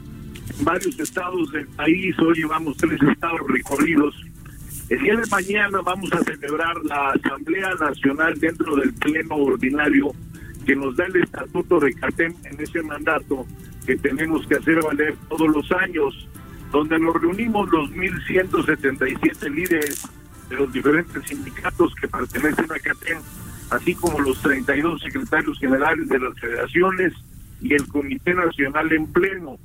en 0.59 0.65
varios 0.65 1.01
estados 1.01 1.51
del 1.51 1.67
país. 1.69 2.15
Hoy 2.19 2.35
llevamos 2.37 2.77
tres 2.77 3.01
estados 3.01 3.41
recorridos. 3.49 4.15
El 4.91 5.01
día 5.01 5.17
de 5.17 5.27
mañana 5.31 5.81
vamos 5.83 6.13
a 6.13 6.19
celebrar 6.19 6.77
la 6.85 7.13
Asamblea 7.13 7.75
Nacional 7.81 8.39
dentro 8.39 8.77
del 8.77 8.93
Pleno 8.93 9.37
Ordinario 9.37 10.13
que 10.67 10.77
nos 10.77 10.95
da 10.95 11.07
el 11.07 11.17
Estatuto 11.17 11.81
de 11.81 11.95
CATEM 11.95 12.35
en 12.45 12.61
ese 12.61 12.83
mandato 12.83 13.47
que 13.87 13.97
tenemos 13.97 14.47
que 14.47 14.57
hacer 14.57 14.83
valer 14.83 15.17
todos 15.31 15.49
los 15.49 15.73
años, 15.73 16.29
donde 16.71 16.99
nos 16.99 17.19
reunimos 17.19 17.71
los 17.71 17.91
1.177 17.93 19.51
líderes 19.51 20.07
de 20.51 20.57
los 20.57 20.71
diferentes 20.71 21.25
sindicatos 21.27 21.95
que 21.95 22.09
pertenecen 22.09 22.67
a 22.71 22.79
CATEM, 22.79 23.19
así 23.73 23.95
como 23.95 24.21
los 24.21 24.41
32 24.43 25.01
secretarios 25.01 25.59
generales 25.59 26.09
de 26.09 26.19
las 26.19 26.39
federaciones 26.39 27.13
y 27.61 27.75
el 27.75 27.87
Comité 27.89 28.35
Nacional 28.35 28.93
en 28.93 29.07
pleno. 29.13 29.59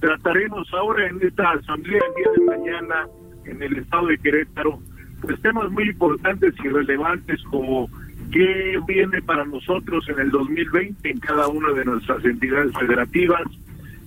Trataremos 0.00 0.68
ahora 0.74 1.08
en 1.08 1.20
esta 1.22 1.50
asamblea 1.52 2.00
el 2.08 2.14
día 2.14 2.32
de 2.36 2.58
mañana 2.58 3.06
en 3.44 3.62
el 3.62 3.76
estado 3.78 4.08
de 4.08 4.18
Querétaro, 4.18 4.80
pues 5.22 5.40
temas 5.40 5.70
muy 5.70 5.88
importantes 5.88 6.54
y 6.62 6.68
relevantes 6.68 7.42
como 7.44 7.88
qué 8.32 8.78
viene 8.86 9.22
para 9.22 9.44
nosotros 9.44 10.08
en 10.08 10.18
el 10.18 10.30
2020 10.30 11.10
en 11.10 11.18
cada 11.18 11.48
una 11.48 11.72
de 11.72 11.84
nuestras 11.84 12.24
entidades 12.24 12.72
federativas, 12.78 13.42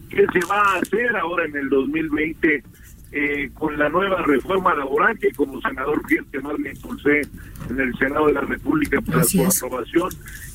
qué 0.09 0.25
se 0.31 0.45
va 0.45 0.61
a 0.61 0.77
hacer 0.77 1.15
ahora 1.15 1.45
en 1.45 1.55
el 1.55 1.69
2020 1.69 2.63
eh, 3.11 3.49
con 3.53 3.77
la 3.77 3.89
nueva 3.89 4.21
reforma 4.23 4.73
laboral 4.73 5.17
que 5.19 5.31
como 5.31 5.59
senador 5.61 6.01
fui 6.03 6.17
el 6.17 6.25
que 6.27 6.39
más 6.39 6.57
le 6.59 6.71
impulsé 6.71 7.21
en 7.69 7.79
el 7.79 7.93
Senado 7.97 8.27
de 8.27 8.33
la 8.33 8.41
República 8.41 9.01
para 9.01 9.21
Así 9.21 9.37
su 9.37 9.43
es. 9.43 9.63
aprobación 9.63 10.09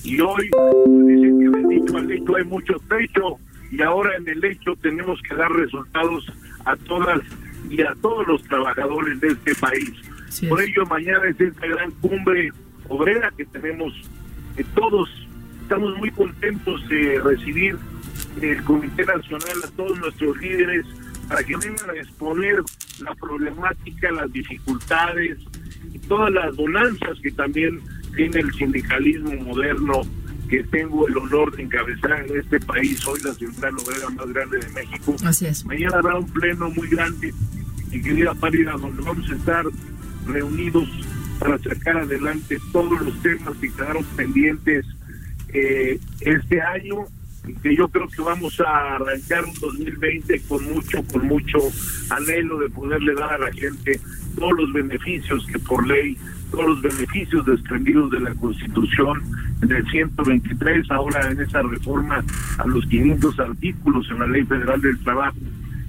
y 0.05 0.21
hoy 0.21 0.49
pues, 0.51 1.07
dicen 1.07 1.39
que 1.41 1.49
bendito 1.51 1.97
al 1.99 2.11
hecho 2.11 2.37
hay 2.37 2.45
mucho 2.45 2.75
trecho 2.89 3.37
y 3.71 3.83
ahora 3.83 4.17
en 4.17 4.29
el 4.29 4.45
hecho 4.45 4.75
tenemos 4.81 5.21
que 5.29 5.35
dar 5.35 5.51
resultados 5.53 6.27
a 6.65 6.77
todas 6.77 7.21
y 7.69 7.83
a 7.83 7.95
todos 8.01 8.27
los 8.27 8.43
trabajadores 8.45 9.21
de 9.21 9.29
este 9.29 9.55
país. 9.57 9.93
Así 10.29 10.47
Por 10.47 10.63
es. 10.63 10.69
ello 10.69 10.87
mañana 10.87 11.29
es 11.29 11.41
esta 11.41 11.67
gran 11.67 11.91
cumbre 11.93 12.53
obrera 12.89 13.33
que 13.37 13.45
tenemos 13.47 13.93
eh, 14.57 14.65
todos. 14.75 15.11
Estamos 15.63 15.97
muy 15.99 16.11
contentos 16.13 16.89
de 16.89 17.21
recibir 17.23 17.77
el 18.41 18.63
Comité 18.65 19.05
Nacional 19.05 19.57
a 19.65 19.71
todos 19.77 19.99
nuestros 19.99 20.37
líderes 20.39 20.87
para 21.29 21.43
que 21.43 21.57
vengan 21.57 21.91
a 21.91 21.95
exponer 21.95 22.63
la 23.01 23.15
problemática, 23.15 24.11
las 24.13 24.33
dificultades 24.33 25.39
y 25.93 25.99
todas 26.01 26.33
las 26.33 26.55
bonanzas 26.57 27.19
que 27.23 27.31
también 27.33 27.81
tiene 28.15 28.41
el 28.41 28.53
sindicalismo 28.55 29.33
moderno 29.43 30.03
que 30.49 30.63
tengo 30.65 31.09
el 31.09 31.17
honor 31.17 31.55
de 31.57 31.65
encabezar 31.65 32.25
en 32.25 32.39
este 32.39 32.61
país, 32.61 33.05
hoy 33.07 33.19
la 33.25 33.35
ciudad 33.35 33.73
obrera 33.75 34.09
más 34.11 34.27
grande 34.33 34.59
de 34.59 34.69
México. 34.71 35.17
Así 35.25 35.47
es. 35.47 35.65
Mañana 35.65 35.99
habrá 35.99 36.19
un 36.19 36.29
pleno 36.29 36.71
muy 36.71 36.89
grande, 36.89 37.35
mi 37.91 38.01
querida 38.01 38.33
Pálida, 38.35 38.73
donde 38.73 39.03
vamos 39.03 39.29
a 39.29 39.35
estar 39.35 39.65
reunidos 40.27 40.89
para 41.41 41.59
sacar 41.59 41.97
adelante 41.99 42.59
todos 42.73 43.01
los 43.01 43.23
temas 43.23 43.57
que 43.59 43.73
quedaron 43.73 44.05
pendientes 44.17 44.87
eh, 45.49 45.99
este 46.21 46.63
año 46.63 47.07
que 47.55 47.77
yo 47.77 47.89
creo 47.89 48.09
que 48.09 48.23
vamos 48.23 48.61
a 48.61 48.97
arrancar 48.97 49.45
un 49.45 49.55
2020 49.55 50.41
con 50.49 50.65
mucho, 50.65 51.03
con 51.05 51.27
mucho 51.27 51.59
anhelo 52.11 52.59
de 52.59 52.71
poderle 52.71 53.15
dar 53.15 53.35
a 53.35 53.39
la 53.39 53.53
gente 53.53 54.01
todos 54.37 54.53
los 54.53 54.73
beneficios 54.73 55.47
que 55.47 55.59
por 55.59 55.87
ley, 55.87 56.17
todos 56.51 56.67
los 56.67 56.83
beneficios 56.83 57.47
desprendidos 57.47 58.11
de 58.11 58.21
la 58.21 58.35
Constitución 58.35 59.23
en 59.63 59.73
el 59.73 59.87
123, 59.89 60.91
ahora 60.91 61.31
en 61.31 61.41
esa 61.41 61.63
reforma 61.63 62.25
a 62.59 62.67
los 62.67 62.85
500 62.87 63.41
artículos 63.41 64.09
en 64.11 64.19
la 64.19 64.27
Ley 64.27 64.45
Federal 64.45 64.81
del 64.81 64.99
Trabajo. 65.01 65.37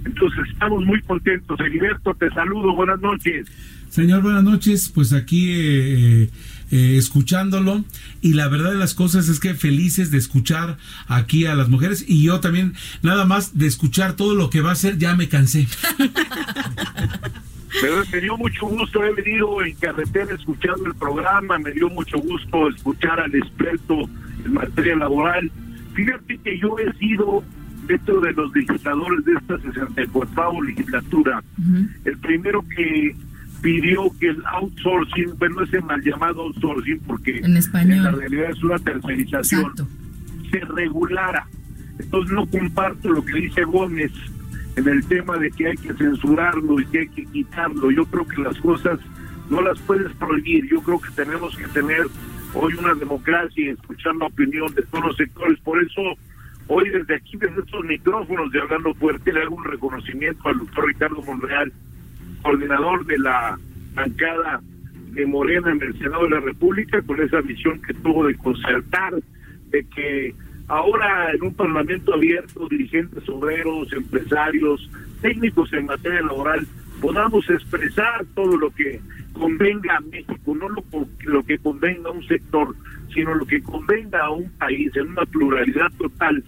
Entonces 0.05 0.39
estamos 0.51 0.85
muy 0.85 1.01
contentos. 1.01 1.59
Heriberto, 1.59 2.13
te 2.13 2.29
saludo, 2.29 2.73
buenas 2.73 2.99
noches. 3.01 3.45
Señor, 3.89 4.21
buenas 4.21 4.43
noches. 4.43 4.89
Pues 4.93 5.13
aquí 5.13 5.51
eh, 5.51 6.29
eh, 6.69 6.97
escuchándolo 6.97 7.83
y 8.21 8.33
la 8.33 8.49
verdad 8.49 8.71
de 8.71 8.77
las 8.77 8.93
cosas 8.93 9.29
es 9.29 9.39
que 9.39 9.53
felices 9.53 10.11
de 10.11 10.17
escuchar 10.17 10.77
aquí 11.07 11.45
a 11.45 11.55
las 11.55 11.69
mujeres 11.69 12.03
y 12.07 12.23
yo 12.23 12.41
también 12.41 12.73
nada 13.01 13.25
más 13.25 13.57
de 13.57 13.67
escuchar 13.67 14.17
todo 14.17 14.35
lo 14.35 14.49
que 14.49 14.61
va 14.61 14.69
a 14.69 14.73
hacer 14.73 14.97
ya 14.97 15.15
me 15.15 15.29
cansé. 15.29 15.67
Pero 17.81 18.03
me 18.11 18.21
dio 18.21 18.37
mucho 18.37 18.65
gusto, 18.65 19.03
he 19.03 19.13
venido 19.13 19.61
en 19.61 19.75
carretera 19.75 20.33
escuchando 20.35 20.85
el 20.85 20.95
programa, 20.95 21.57
me 21.59 21.71
dio 21.71 21.89
mucho 21.89 22.17
gusto 22.17 22.69
escuchar 22.69 23.19
al 23.19 23.33
experto 23.35 24.09
en 24.45 24.53
materia 24.53 24.95
laboral. 24.95 25.51
Fíjate 25.93 26.37
que 26.39 26.59
yo 26.59 26.77
he 26.79 26.91
sido 26.97 27.43
dentro 27.87 28.19
de 28.19 28.33
los 28.33 28.53
legisladores 28.53 29.23
de 29.25 29.33
esta 29.33 29.57
64 29.59 30.61
legislatura, 30.63 31.43
el 32.03 32.17
primero 32.17 32.63
que 32.75 33.15
pidió 33.61 34.11
que 34.19 34.27
el 34.29 34.43
outsourcing, 34.45 35.37
bueno, 35.37 35.61
ese 35.63 35.81
mal 35.81 36.01
llamado 36.03 36.41
outsourcing, 36.43 36.99
porque 37.01 37.39
En 37.39 37.57
español. 37.57 38.03
la 38.03 38.11
realidad 38.11 38.51
es 38.51 38.63
una 38.63 38.79
tercerización, 38.79 39.61
Exacto. 39.61 39.87
se 40.51 40.59
regulara. 40.59 41.47
Entonces 41.99 42.31
no 42.33 42.45
comparto 42.47 43.09
lo 43.09 43.23
que 43.25 43.33
dice 43.33 43.63
Gómez 43.63 44.11
en 44.75 44.87
el 44.87 45.03
tema 45.07 45.37
de 45.37 45.49
que 45.51 45.67
hay 45.69 45.77
que 45.77 45.93
censurarlo 45.93 46.79
y 46.79 46.85
que 46.85 46.99
hay 46.99 47.07
que 47.09 47.25
quitarlo. 47.25 47.89
Yo 47.91 48.05
creo 48.05 48.27
que 48.27 48.41
las 48.41 48.57
cosas 48.59 48.99
no 49.49 49.61
las 49.61 49.79
puedes 49.79 50.11
prohibir. 50.17 50.67
Yo 50.69 50.81
creo 50.83 50.99
que 51.01 51.09
tenemos 51.15 51.55
que 51.57 51.65
tener 51.69 52.03
hoy 52.53 52.73
una 52.75 52.93
democracia 52.93 53.65
y 53.65 53.69
escuchar 53.69 54.15
la 54.17 54.27
opinión 54.27 54.73
de 54.75 54.83
todos 54.83 55.05
los 55.05 55.17
sectores. 55.17 55.59
Por 55.61 55.81
eso 55.81 56.01
hoy 56.67 56.89
desde 56.89 57.15
aquí, 57.15 57.37
desde 57.37 57.61
estos 57.61 57.83
micrófonos 57.85 58.51
de 58.51 58.61
Hablando 58.61 58.93
Fuerte, 58.93 59.33
le 59.33 59.41
hago 59.41 59.55
un 59.55 59.63
reconocimiento 59.63 60.47
al 60.47 60.59
doctor 60.59 60.85
Ricardo 60.85 61.21
Monreal, 61.23 61.73
coordinador 62.47 63.05
de 63.05 63.17
la 63.19 63.59
bancada 63.93 64.61
de 65.11 65.25
Morena 65.25 65.69
en 65.71 65.81
el 65.81 65.97
Senado 65.97 66.23
de 66.23 66.29
la 66.29 66.39
República, 66.39 67.01
con 67.01 67.21
esa 67.21 67.41
visión 67.41 67.81
que 67.81 67.93
tuvo 67.95 68.25
de 68.25 68.35
concertar, 68.35 69.15
de 69.69 69.83
que 69.93 70.33
ahora 70.69 71.31
en 71.33 71.43
un 71.43 71.53
parlamento 71.53 72.13
abierto, 72.13 72.69
dirigentes 72.69 73.27
obreros, 73.27 73.91
empresarios, 73.91 74.89
técnicos 75.21 75.73
en 75.73 75.87
materia 75.87 76.21
laboral, 76.21 76.65
podamos 77.01 77.49
expresar 77.49 78.25
todo 78.33 78.55
lo 78.55 78.69
que 78.71 79.01
convenga 79.33 79.97
a 79.97 79.99
México, 79.99 80.55
no 80.55 80.69
lo, 80.69 80.83
lo 81.25 81.43
que 81.43 81.57
convenga 81.57 82.09
a 82.09 82.13
un 82.13 82.25
sector, 82.27 82.73
sino 83.13 83.35
lo 83.35 83.45
que 83.45 83.61
convenga 83.61 84.21
a 84.21 84.29
un 84.29 84.49
país 84.51 84.95
en 84.95 85.09
una 85.09 85.25
pluralidad 85.25 85.91
total 85.97 86.41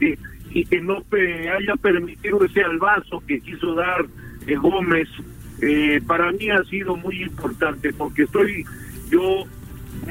y 0.00 0.64
que 0.64 0.80
no 0.80 1.04
haya 1.12 1.76
permitido 1.76 2.44
ese 2.44 2.62
albazo 2.62 3.22
que 3.26 3.40
quiso 3.40 3.74
dar 3.74 4.06
eh, 4.46 4.54
Gómez, 4.54 5.08
eh, 5.62 6.00
para 6.06 6.32
mí 6.32 6.50
ha 6.50 6.62
sido 6.64 6.96
muy 6.96 7.22
importante 7.22 7.92
porque 7.92 8.24
estoy 8.24 8.64
yo 9.10 9.44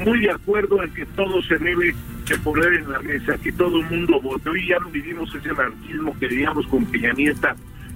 muy 0.04 0.20
de 0.20 0.30
acuerdo 0.30 0.82
en 0.82 0.92
que 0.92 1.06
todo 1.06 1.40
se 1.42 1.58
debe 1.58 1.94
de 2.28 2.38
poner 2.38 2.72
en 2.74 2.90
la 2.90 3.00
mesa, 3.00 3.38
que 3.38 3.52
todo 3.52 3.80
el 3.80 3.86
mundo 3.86 4.20
vote. 4.20 4.48
Hoy 4.48 4.66
ya 4.66 4.78
no 4.80 4.90
vivimos 4.90 5.32
ese 5.34 5.50
anarquismo 5.50 6.18
que 6.18 6.26
vivíamos 6.26 6.66
con 6.66 6.84
Peña 6.86 7.12
Nieta 7.12 7.54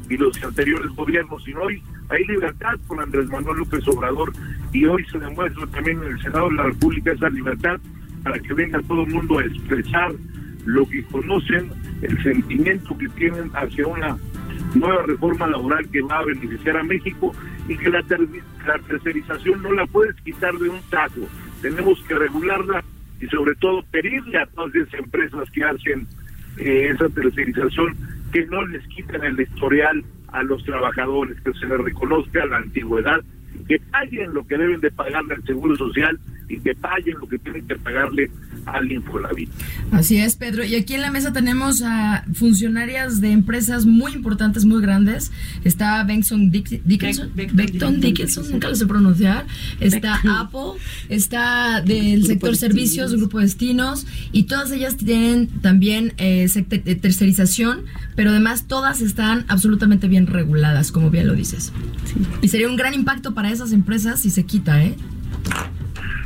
y 0.09 0.17
los 0.17 0.43
anteriores 0.43 0.91
gobiernos, 0.95 1.43
sino 1.45 1.63
hoy 1.63 1.83
hay 2.09 2.25
libertad 2.27 2.75
con 2.87 3.01
Andrés 3.01 3.29
Manuel 3.29 3.59
López 3.59 3.87
Obrador 3.89 4.33
y 4.73 4.85
hoy 4.85 5.05
se 5.07 5.19
demuestra 5.19 5.67
también 5.69 6.03
en 6.03 6.13
el 6.13 6.23
Senado 6.23 6.49
de 6.49 6.57
la 6.57 6.63
República 6.65 7.13
esa 7.13 7.29
libertad 7.29 7.81
para 8.23 8.39
que 8.39 8.55
venga 8.55 8.81
todo 8.83 9.03
el 9.03 9.13
mundo 9.13 9.39
a 9.39 9.45
expresar 9.45 10.13
lo 10.67 10.87
que 10.89 11.03
conocen, 11.05 11.71
el 12.03 12.23
sentimiento 12.23 12.97
que 12.99 13.09
tienen 13.11 13.51
hacia 13.55 13.87
una 13.87 14.17
nueva 14.75 15.03
reforma 15.03 15.47
laboral 15.47 15.89
que 15.91 16.03
va 16.03 16.19
a 16.19 16.25
beneficiar 16.25 16.77
a 16.77 16.83
México 16.83 17.33
y 17.69 17.77
que 17.77 17.91
la, 17.91 18.01
la 18.67 18.79
tercerización 18.87 19.63
no 19.63 19.73
la 19.73 19.87
puedes 19.87 20.17
quitar 20.23 20.55
de 20.55 20.69
un 20.69 20.81
taco. 20.91 21.21
Tenemos 21.63 22.03
que 22.05 22.15
regularla 22.15 22.85
y 23.21 23.27
sobre 23.27 23.55
todo 23.57 23.83
pedirle 23.91 24.39
a 24.39 24.47
todas 24.47 24.75
esas 24.75 24.95
empresas 24.95 25.51
que 25.51 25.65
hacen 25.65 26.07
eh, 26.57 26.91
esa 26.93 27.09
tercerización 27.09 27.97
que 28.33 28.47
no 28.47 28.65
les 28.67 28.87
quiten 28.89 29.25
el 29.25 29.41
historial 29.41 30.05
a 30.29 30.43
los 30.43 30.65
trabajadores, 30.65 31.41
que 31.41 31.53
se 31.55 31.67
les 31.67 31.79
reconozca 31.79 32.47
la 32.47 32.59
antigüedad, 32.59 33.21
que 33.67 33.79
paguen 33.91 34.33
lo 34.33 34.47
que 34.47 34.57
deben 34.57 34.81
de 34.81 34.91
pagarle 34.91 35.35
al 35.35 35.45
Seguro 35.45 35.77
Social 35.77 36.19
y 36.51 36.59
que 36.59 36.75
paguen 36.75 37.17
lo 37.19 37.29
que 37.29 37.39
tienen 37.39 37.67
que 37.67 37.77
pagarle 37.77 38.31
al 38.67 38.91
Infonavit. 38.91 39.49
Así 39.93 40.19
es, 40.19 40.37
Pedro. 40.37 40.65
Y 40.65 40.75
aquí 40.75 40.95
en 40.95 41.01
la 41.01 41.11
mesa 41.11 41.33
tenemos 41.33 41.83
a 41.83 42.25
funcionarias 42.35 43.21
de 43.21 43.31
empresas 43.31 43.87
muy 43.87 44.13
importantes, 44.13 44.65
muy 44.65 44.83
grandes. 44.83 45.33
Está 45.65 46.03
Benson 46.05 46.51
Dickinson, 46.51 47.33
Beckton 47.35 48.01
Dickinson, 48.01 48.51
nunca 48.51 48.69
lo 48.69 48.75
sé 48.75 48.87
pronunciar. 48.87 49.47
Está 49.81 50.21
Apple, 50.41 50.81
está 51.09 51.81
del 51.81 52.25
sector 52.27 52.57
servicios, 52.57 53.15
Grupo 53.15 53.39
Destinos, 53.39 54.07
y 54.33 54.45
todas 54.45 54.71
ellas 54.73 54.97
tienen 54.97 55.49
también 55.61 56.13
eh, 56.19 56.47
eh, 56.55 56.95
tercerización, 56.97 57.85
pero 58.17 58.31
además 58.31 58.67
todas 58.67 59.01
están 59.01 59.45
absolutamente 59.49 60.09
bien 60.09 60.27
reguladas, 60.27 60.93
como 60.93 61.11
bien 61.11 61.27
lo 61.27 61.35
dices. 61.35 61.73
Y 62.43 62.49
sería 62.49 62.69
un 62.69 62.77
gran 62.77 62.95
impacto 62.95 63.35
para 63.35 63.51
esas 63.51 63.73
empresas 63.73 64.21
si 64.21 64.31
se 64.31 64.45
quita, 64.45 64.83
¿eh? 64.85 64.95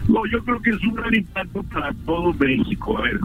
No, 0.09 0.27
yo 0.27 0.43
creo 0.45 0.61
que 0.61 0.71
es 0.71 0.83
un 0.85 0.95
gran 0.95 1.15
impacto 1.15 1.63
para 1.65 1.93
todo 2.05 2.33
México. 2.35 2.99
A 2.99 3.03
ver, 3.03 3.21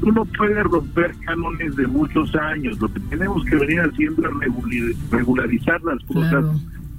tú 0.00 0.12
no 0.12 0.24
puedes 0.24 0.64
romper 0.64 1.14
cánones 1.24 1.76
de 1.76 1.86
muchos 1.86 2.34
años. 2.34 2.78
Lo 2.80 2.92
que 2.92 3.00
tenemos 3.00 3.44
que 3.44 3.56
venir 3.56 3.80
haciendo 3.80 4.22
es 4.28 5.10
regularizar 5.10 5.82
las 5.82 6.02
cosas 6.04 6.44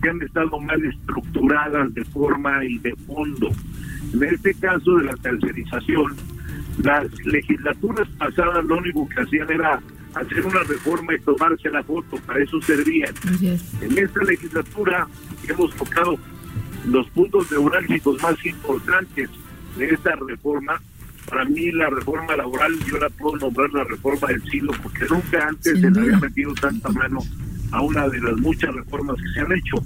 que 0.02 0.10
han 0.10 0.22
estado 0.22 0.60
mal 0.60 0.84
estructuradas 0.84 1.94
de 1.94 2.04
forma 2.06 2.64
y 2.66 2.78
de 2.80 2.96
fondo. 3.08 3.50
En 4.14 4.24
este 4.24 4.54
caso 4.56 4.96
de 4.98 5.06
la 5.06 5.16
tercerización, 5.18 6.16
las 6.84 7.08
legislaturas 7.26 8.08
pasadas 8.18 8.66
lo 8.66 8.78
único 8.78 9.08
que 9.10 9.22
hacían 9.22 9.50
era 9.50 9.80
hacer 10.16 10.46
una 10.46 10.64
reforma 10.64 11.14
y 11.14 11.20
tomarse 11.20 11.70
la 11.70 11.84
foto, 11.84 12.18
para 12.26 12.42
eso 12.44 12.62
servían. 12.62 13.14
En 13.82 13.98
esta 13.98 14.24
legislatura 14.24 15.08
hemos 15.48 15.76
tocado 15.76 16.18
los 16.88 17.10
puntos 17.10 17.52
neurálgicos 17.52 18.22
más 18.22 18.46
importantes 18.46 19.30
de 19.78 19.90
esta 19.90 20.16
reforma, 20.16 20.82
para 21.30 21.46
mí 21.46 21.72
la 21.72 21.90
reforma 21.90 22.36
laboral, 22.36 22.74
yo 22.86 22.98
la 22.98 23.10
puedo 23.10 23.38
nombrar 23.38 23.72
la 23.72 23.84
reforma 23.84 24.28
del 24.28 24.44
siglo, 24.44 24.74
porque 24.82 25.06
nunca 25.10 25.48
antes 25.48 25.80
se 25.80 25.92
le 25.92 26.00
había 26.00 26.20
metido 26.20 26.54
tanta 26.54 26.90
mano 26.90 27.20
a 27.72 27.82
una 27.82 28.08
de 28.08 28.20
las 28.22 28.38
muchas 28.38 28.74
reformas 28.74 29.18
que 29.18 29.34
se 29.34 29.40
han 29.40 29.52
hecho. 29.52 29.78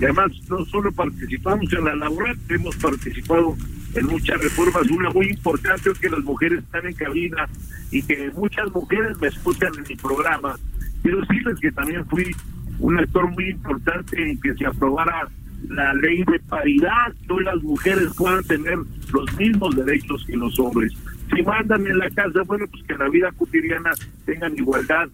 Y 0.00 0.04
además, 0.04 0.32
no 0.48 0.64
solo 0.66 0.90
participamos 0.90 1.72
en 1.72 1.84
la 1.84 1.94
laboral, 1.94 2.36
hemos 2.48 2.74
participado 2.76 3.56
en 3.94 4.06
muchas 4.06 4.40
reformas. 4.40 4.90
Una 4.90 5.10
muy 5.10 5.26
importante 5.26 5.90
es 5.90 5.98
que 5.98 6.10
las 6.10 6.24
mujeres 6.24 6.64
están 6.64 6.86
en 6.86 6.94
cabina 6.94 7.48
y 7.90 8.02
que 8.02 8.30
muchas 8.34 8.72
mujeres 8.72 9.18
me 9.20 9.28
escuchan 9.28 9.72
en 9.76 9.84
mi 9.88 9.96
programa. 9.96 10.58
Quiero 11.02 11.20
decirles 11.20 11.60
que 11.60 11.70
también 11.72 12.04
fui 12.06 12.34
un 12.80 12.98
actor 12.98 13.30
muy 13.30 13.50
importante 13.50 14.30
en 14.30 14.40
que 14.40 14.54
se 14.54 14.66
aprobara 14.66 15.28
la 15.68 15.94
ley 15.94 16.24
de 16.24 16.38
paridad, 16.40 17.12
hoy 17.28 17.44
las 17.44 17.62
mujeres 17.62 18.08
puedan 18.16 18.42
tener 18.44 18.78
los 19.12 19.38
mismos 19.38 19.76
derechos 19.76 20.24
que 20.26 20.36
los 20.36 20.58
hombres. 20.58 20.92
Si 21.34 21.42
mandan 21.42 21.86
en 21.86 21.98
la 21.98 22.10
casa, 22.10 22.42
bueno, 22.46 22.66
pues 22.70 22.82
que 22.84 22.92
en 22.92 22.98
la 22.98 23.08
vida 23.08 23.32
cotidiana 23.32 23.92
tengan 24.26 24.56
igualdad 24.56 25.08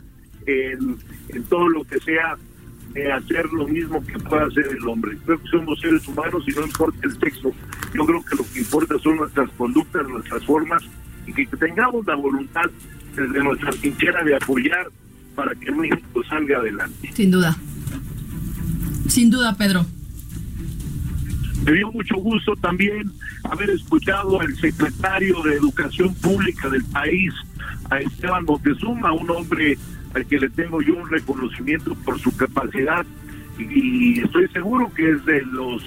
en, 0.46 0.96
en 1.28 1.42
todo 1.44 1.68
lo 1.68 1.84
que 1.84 2.00
sea 2.00 2.36
de 2.92 3.12
hacer 3.12 3.46
lo 3.52 3.68
mismo 3.68 4.04
que 4.04 4.18
pueda 4.18 4.46
hacer 4.46 4.66
el 4.68 4.88
hombre. 4.88 5.16
Creo 5.24 5.40
que 5.40 5.48
somos 5.48 5.78
seres 5.80 6.06
humanos 6.08 6.42
y 6.46 6.52
no 6.52 6.62
importa 6.62 6.98
el 7.02 7.18
sexo. 7.18 7.52
Yo 7.94 8.06
creo 8.06 8.24
que 8.24 8.36
lo 8.36 8.44
que 8.52 8.58
importa 8.60 8.98
son 8.98 9.16
nuestras 9.16 9.50
conductas, 9.50 10.08
nuestras 10.08 10.44
formas 10.44 10.82
y 11.26 11.32
que 11.32 11.46
tengamos 11.56 12.06
la 12.06 12.14
voluntad 12.14 12.70
desde 13.14 13.44
nuestra 13.44 13.70
trinchera 13.70 14.24
de 14.24 14.36
apoyar 14.36 14.88
para 15.34 15.54
que 15.54 15.70
México 15.70 16.22
salga 16.28 16.58
adelante. 16.58 17.12
Sin 17.12 17.30
duda. 17.30 17.56
Sin 19.06 19.30
duda, 19.30 19.56
Pedro. 19.56 19.86
Me 21.64 21.72
dio 21.72 21.90
mucho 21.92 22.16
gusto 22.16 22.54
también 22.56 23.10
haber 23.44 23.70
escuchado 23.70 24.40
al 24.40 24.54
secretario 24.56 25.42
de 25.42 25.54
Educación 25.54 26.14
Pública 26.14 26.68
del 26.68 26.84
país, 26.86 27.34
a 27.90 27.98
Esteban 27.98 28.44
Montezuma, 28.44 29.12
un 29.12 29.30
hombre 29.30 29.76
al 30.14 30.26
que 30.26 30.38
le 30.38 30.48
tengo 30.50 30.80
yo 30.80 30.96
un 30.96 31.08
reconocimiento 31.08 31.94
por 32.04 32.18
su 32.18 32.34
capacidad 32.36 33.04
y 33.58 34.20
estoy 34.20 34.48
seguro 34.48 34.92
que 34.94 35.10
es 35.10 35.24
de 35.24 35.42
los 35.46 35.82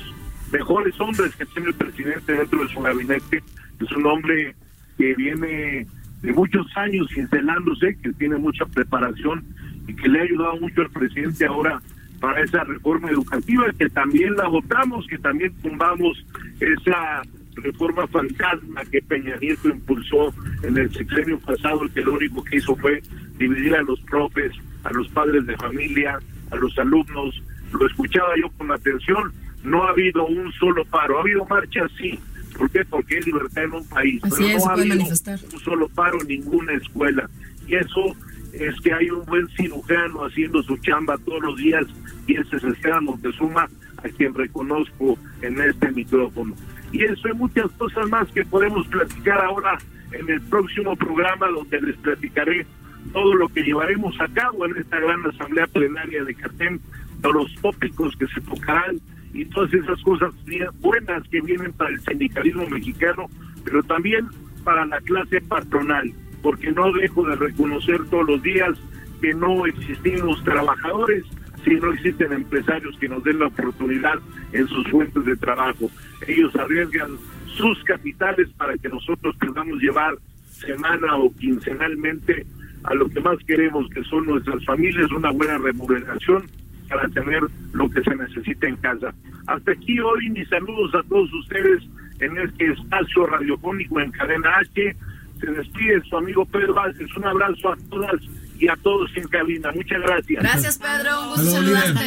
mejores 0.51 0.99
hombres 0.99 1.35
que 1.35 1.45
tiene 1.45 1.69
el 1.69 1.75
presidente 1.75 2.33
dentro 2.33 2.63
de 2.63 2.73
su 2.73 2.81
gabinete. 2.81 3.43
Es 3.79 3.91
un 3.93 4.05
hombre 4.05 4.55
que 4.97 5.15
viene 5.15 5.87
de 6.21 6.33
muchos 6.33 6.67
años 6.75 7.07
instalándose, 7.15 7.97
que 8.01 8.11
tiene 8.13 8.37
mucha 8.37 8.65
preparación 8.65 9.43
y 9.87 9.95
que 9.95 10.09
le 10.09 10.19
ha 10.19 10.23
ayudado 10.23 10.57
mucho 10.57 10.81
al 10.81 10.89
presidente 10.89 11.45
ahora 11.45 11.81
para 12.21 12.43
esa 12.43 12.63
reforma 12.63 13.09
educativa, 13.09 13.65
que 13.77 13.89
también 13.89 14.35
la 14.35 14.47
votamos, 14.47 15.07
que 15.07 15.17
también 15.17 15.51
tumbamos 15.61 16.23
esa 16.59 17.23
reforma 17.55 18.07
fantasma 18.07 18.85
que 18.85 19.01
Peña 19.01 19.35
Nieto 19.41 19.69
impulsó 19.69 20.33
en 20.61 20.77
el 20.77 20.93
sexenio 20.93 21.39
pasado, 21.39 21.81
que 21.93 22.01
lo 22.01 22.13
único 22.13 22.43
que 22.43 22.57
hizo 22.57 22.75
fue 22.75 23.01
dividir 23.37 23.75
a 23.75 23.81
los 23.81 23.99
profes, 24.01 24.53
a 24.83 24.93
los 24.93 25.09
padres 25.09 25.45
de 25.47 25.57
familia, 25.57 26.19
a 26.51 26.55
los 26.57 26.77
alumnos. 26.77 27.41
Lo 27.73 27.87
escuchaba 27.87 28.33
yo 28.39 28.49
con 28.51 28.71
atención. 28.71 29.33
No 29.63 29.83
ha 29.83 29.89
habido 29.89 30.25
un 30.27 30.51
solo 30.53 30.85
paro. 30.85 31.17
Ha 31.17 31.21
habido 31.21 31.43
marchas, 31.45 31.91
sí. 31.97 32.19
¿Por 32.55 32.69
qué? 32.69 32.85
Porque 32.85 33.15
hay 33.15 33.21
libertad 33.23 33.63
en 33.63 33.73
un 33.73 33.87
país. 33.87 34.21
pero 34.21 34.35
no 34.59 34.69
ha 34.69 34.73
habido 34.73 34.95
manifestar. 34.95 35.39
un 35.51 35.59
solo 35.59 35.89
paro 35.89 36.21
en 36.21 36.27
ninguna 36.27 36.73
escuela. 36.73 37.27
Y 37.67 37.75
eso 37.75 38.15
es 38.53 38.79
que 38.81 38.93
hay 38.93 39.09
un 39.09 39.25
buen 39.25 39.47
cirujano 39.49 40.25
haciendo 40.25 40.61
su 40.63 40.77
chamba 40.77 41.17
todos 41.19 41.41
los 41.41 41.57
días 41.57 41.85
y 42.27 42.37
ese 42.37 42.57
es 42.57 42.63
Esteban 42.63 43.05
Montezuma, 43.05 43.67
a 43.97 44.09
quien 44.09 44.33
reconozco 44.33 45.17
en 45.41 45.59
este 45.61 45.91
micrófono. 45.91 46.55
Y 46.91 47.03
eso 47.03 47.27
hay 47.27 47.33
muchas 47.33 47.71
cosas 47.71 48.09
más 48.09 48.27
que 48.29 48.45
podemos 48.45 48.87
platicar 48.87 49.39
ahora 49.41 49.77
en 50.11 50.29
el 50.29 50.41
próximo 50.41 50.95
programa 50.95 51.47
donde 51.47 51.81
les 51.81 51.95
platicaré 51.97 52.65
todo 53.13 53.33
lo 53.33 53.47
que 53.49 53.63
llevaremos 53.63 54.19
a 54.19 54.27
cabo 54.27 54.65
en 54.65 54.77
esta 54.77 54.99
gran 54.99 55.25
asamblea 55.25 55.67
plenaria 55.67 56.23
de 56.23 56.35
CATEM, 56.35 56.79
todos 57.21 57.35
los 57.35 57.55
tópicos 57.55 58.15
que 58.17 58.27
se 58.27 58.41
tocarán 58.41 58.99
y 59.33 59.45
todas 59.45 59.73
esas 59.73 60.01
cosas 60.01 60.33
buenas 60.79 61.27
que 61.29 61.41
vienen 61.41 61.71
para 61.73 61.89
el 61.91 61.99
sindicalismo 62.01 62.67
mexicano, 62.67 63.29
pero 63.63 63.81
también 63.83 64.27
para 64.63 64.85
la 64.85 64.99
clase 65.01 65.41
patronal. 65.41 66.11
Porque 66.41 66.71
no 66.71 66.91
dejo 66.93 67.27
de 67.27 67.35
reconocer 67.35 68.03
todos 68.09 68.27
los 68.27 68.41
días 68.41 68.77
que 69.21 69.33
no 69.33 69.65
existimos 69.65 70.43
trabajadores, 70.43 71.23
si 71.63 71.75
no 71.75 71.93
existen 71.93 72.33
empresarios 72.33 72.97
que 72.97 73.07
nos 73.07 73.23
den 73.23 73.39
la 73.39 73.47
oportunidad 73.47 74.19
en 74.51 74.67
sus 74.67 74.87
fuentes 74.89 75.23
de 75.25 75.35
trabajo. 75.35 75.91
Ellos 76.27 76.55
arriesgan 76.55 77.11
sus 77.45 77.83
capitales 77.83 78.49
para 78.57 78.77
que 78.77 78.89
nosotros 78.89 79.35
podamos 79.39 79.79
llevar 79.79 80.15
semana 80.49 81.15
o 81.17 81.33
quincenalmente 81.35 82.45
a 82.83 82.95
lo 82.95 83.07
que 83.09 83.19
más 83.19 83.37
queremos, 83.45 83.87
que 83.89 84.03
son 84.05 84.25
nuestras 84.25 84.63
familias, 84.65 85.11
una 85.11 85.31
buena 85.31 85.57
remuneración 85.59 86.45
para 86.89 87.07
tener 87.09 87.41
lo 87.73 87.89
que 87.89 88.01
se 88.01 88.15
necesita 88.15 88.67
en 88.67 88.75
casa. 88.77 89.13
Hasta 89.47 89.71
aquí 89.71 89.99
hoy 89.99 90.29
mis 90.29 90.47
saludos 90.49 90.93
a 90.95 91.03
todos 91.03 91.31
ustedes 91.33 91.83
en 92.19 92.37
este 92.37 92.71
espacio 92.71 93.27
radiofónico 93.27 93.99
en 93.99 94.11
Cadena 94.11 94.57
H. 94.57 94.95
Se 95.41 95.47
despide 95.47 96.01
su 96.07 96.15
amigo 96.15 96.45
Pedro 96.45 96.73
Vázquez. 96.73 97.07
Un 97.17 97.25
abrazo 97.25 97.69
a 97.69 97.77
todas 97.89 98.21
y 98.61 98.67
a 98.67 98.75
todos 98.75 99.09
en 99.15 99.27
cabina. 99.27 99.71
Muchas 99.73 100.01
gracias. 100.01 100.43
Gracias, 100.43 100.77
Pedro. 100.77 101.21
Un 101.23 101.29
gusto 101.29 101.51
saludarte. 101.51 101.99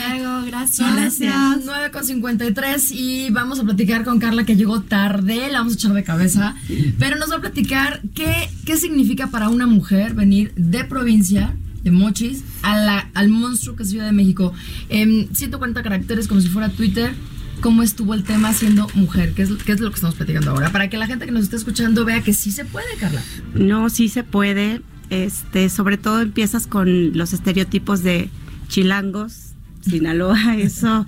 Gracias. 0.47 0.94
Gracias. 0.94 1.35
9 1.64 1.90
con 1.90 2.05
53 2.05 2.92
y 2.92 3.31
vamos 3.31 3.59
a 3.59 3.64
platicar 3.64 4.05
con 4.05 4.20
Carla 4.20 4.44
que 4.44 4.57
llegó 4.57 4.83
tarde, 4.83 5.51
la 5.51 5.59
vamos 5.59 5.75
a 5.75 5.77
echar 5.77 5.92
de 5.92 6.05
cabeza, 6.05 6.55
pero 6.99 7.16
nos 7.16 7.31
va 7.31 7.37
a 7.37 7.40
platicar 7.40 8.01
qué, 8.14 8.49
qué 8.64 8.77
significa 8.77 9.29
para 9.29 9.49
una 9.49 9.66
mujer 9.66 10.14
venir 10.14 10.53
de 10.55 10.85
provincia 10.85 11.55
de 11.83 11.90
Mochis 11.90 12.44
a 12.62 12.77
la, 12.77 13.11
al 13.14 13.29
monstruo 13.29 13.77
que 13.77 13.83
es 13.83 13.90
Ciudad 13.90 14.07
de 14.07 14.12
México. 14.12 14.53
En 14.88 15.35
140 15.35 15.83
caracteres 15.83 16.29
como 16.29 16.40
si 16.40 16.49
fuera 16.49 16.68
Twitter. 16.68 17.14
¿Cómo 17.64 17.83
estuvo 17.83 18.12
el 18.12 18.24
tema 18.24 18.53
siendo 18.53 18.88
mujer? 18.92 19.33
¿Qué 19.33 19.40
es, 19.40 19.48
¿Qué 19.64 19.72
es 19.72 19.81
lo 19.81 19.88
que 19.88 19.94
estamos 19.94 20.16
platicando 20.16 20.50
ahora? 20.50 20.70
Para 20.70 20.90
que 20.90 20.98
la 20.98 21.07
gente 21.07 21.24
que 21.24 21.33
nos 21.33 21.44
está 21.44 21.57
escuchando 21.57 22.05
vea 22.05 22.20
que 22.20 22.35
sí 22.35 22.53
se 22.53 22.66
puede, 22.66 22.94
Carla. 23.00 23.22
No, 23.55 23.88
sí 23.88 24.11
se 24.11 24.22
puede. 24.22 24.83
Este, 25.09 25.70
sobre 25.70 25.96
todo 25.96 26.20
empiezas 26.20 26.66
con 26.66 27.16
los 27.16 27.33
estereotipos 27.33 28.03
de 28.03 28.29
chilangos, 28.68 29.55
Sinaloa, 29.81 30.57
eso 30.59 31.07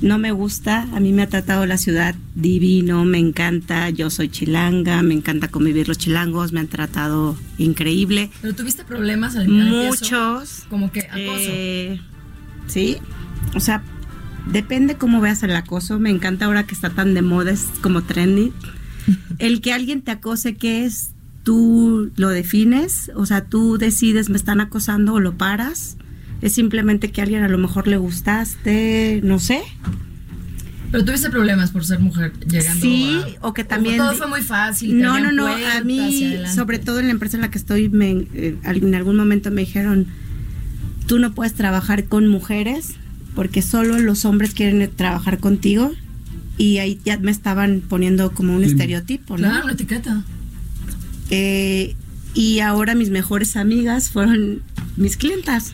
no 0.00 0.18
me 0.18 0.32
gusta. 0.32 0.88
A 0.94 0.98
mí 0.98 1.12
me 1.12 1.22
ha 1.22 1.28
tratado 1.28 1.64
la 1.64 1.78
ciudad 1.78 2.16
divino, 2.34 3.04
me 3.04 3.18
encanta. 3.18 3.88
Yo 3.90 4.10
soy 4.10 4.30
chilanga, 4.30 5.00
me 5.04 5.14
encanta 5.14 5.46
convivir 5.46 5.86
los 5.86 5.96
chilangos, 5.96 6.50
me 6.50 6.58
han 6.58 6.66
tratado 6.66 7.36
increíble. 7.58 8.30
¿Pero 8.40 8.52
tuviste 8.56 8.82
problemas 8.82 9.36
al, 9.36 9.46
Muchos. 9.46 10.64
Como 10.68 10.90
que 10.90 11.02
acoso. 11.02 11.20
Eh, 11.38 12.00
sí, 12.66 12.96
o 13.54 13.60
sea, 13.60 13.84
depende 14.50 14.96
cómo 14.96 15.20
veas 15.20 15.42
el 15.42 15.54
acoso. 15.56 15.98
Me 15.98 16.10
encanta 16.10 16.46
ahora 16.46 16.64
que 16.64 16.74
está 16.74 16.90
tan 16.90 17.14
de 17.14 17.22
moda, 17.22 17.50
es 17.52 17.66
como 17.82 18.02
trendy. 18.02 18.52
El 19.38 19.60
que 19.60 19.72
alguien 19.72 20.02
te 20.02 20.10
acose, 20.12 20.54
¿qué 20.56 20.84
es? 20.84 21.10
Tú 21.42 22.12
lo 22.16 22.28
defines, 22.28 23.10
o 23.16 23.26
sea, 23.26 23.44
tú 23.44 23.76
decides, 23.76 24.30
me 24.30 24.36
están 24.36 24.60
acosando 24.60 25.14
o 25.14 25.20
lo 25.20 25.36
paras. 25.36 25.96
Es 26.40 26.52
simplemente 26.52 27.10
que 27.10 27.20
a 27.20 27.24
alguien 27.24 27.42
a 27.42 27.48
lo 27.48 27.58
mejor 27.58 27.88
le 27.88 27.96
gustaste, 27.96 29.20
no 29.24 29.38
sé. 29.40 29.60
Pero 30.92 31.04
tuviste 31.04 31.30
problemas 31.30 31.70
por 31.70 31.84
ser 31.84 31.98
mujer 32.00 32.32
llegando 32.46 32.80
Sí, 32.82 33.18
a- 33.40 33.46
o 33.48 33.54
que 33.54 33.64
también... 33.64 33.96
todo 33.96 34.12
fue 34.14 34.26
muy 34.28 34.42
fácil. 34.42 35.00
No, 35.00 35.18
no, 35.18 35.32
no. 35.32 35.46
A 35.48 35.80
mí, 35.82 36.36
sobre 36.54 36.78
todo 36.78 37.00
en 37.00 37.06
la 37.06 37.12
empresa 37.12 37.36
en 37.36 37.40
la 37.40 37.50
que 37.50 37.58
estoy, 37.58 37.88
me, 37.88 38.10
eh, 38.34 38.56
en 38.64 38.94
algún 38.94 39.16
momento 39.16 39.50
me 39.50 39.62
dijeron, 39.62 40.06
tú 41.06 41.18
no 41.18 41.32
puedes 41.32 41.54
trabajar 41.54 42.04
con 42.04 42.28
mujeres 42.28 42.94
porque 43.34 43.62
solo 43.62 43.98
los 43.98 44.24
hombres 44.24 44.54
quieren 44.54 44.90
trabajar 44.94 45.38
contigo. 45.38 45.92
Y 46.58 46.78
ahí 46.78 47.00
ya 47.04 47.18
me 47.18 47.30
estaban 47.30 47.80
poniendo 47.86 48.32
como 48.32 48.54
un 48.54 48.62
Sí. 48.62 48.70
estereotipo, 48.70 49.38
¿no? 49.38 49.48
Claro, 49.48 49.64
una 49.64 49.72
etiqueta. 49.72 50.22
Eh, 51.30 51.96
y 52.34 52.60
ahora 52.60 52.94
mis 52.94 53.10
mejores 53.10 53.56
amigas 53.56 54.10
fueron 54.10 54.62
mis 54.96 55.16
clientas. 55.16 55.72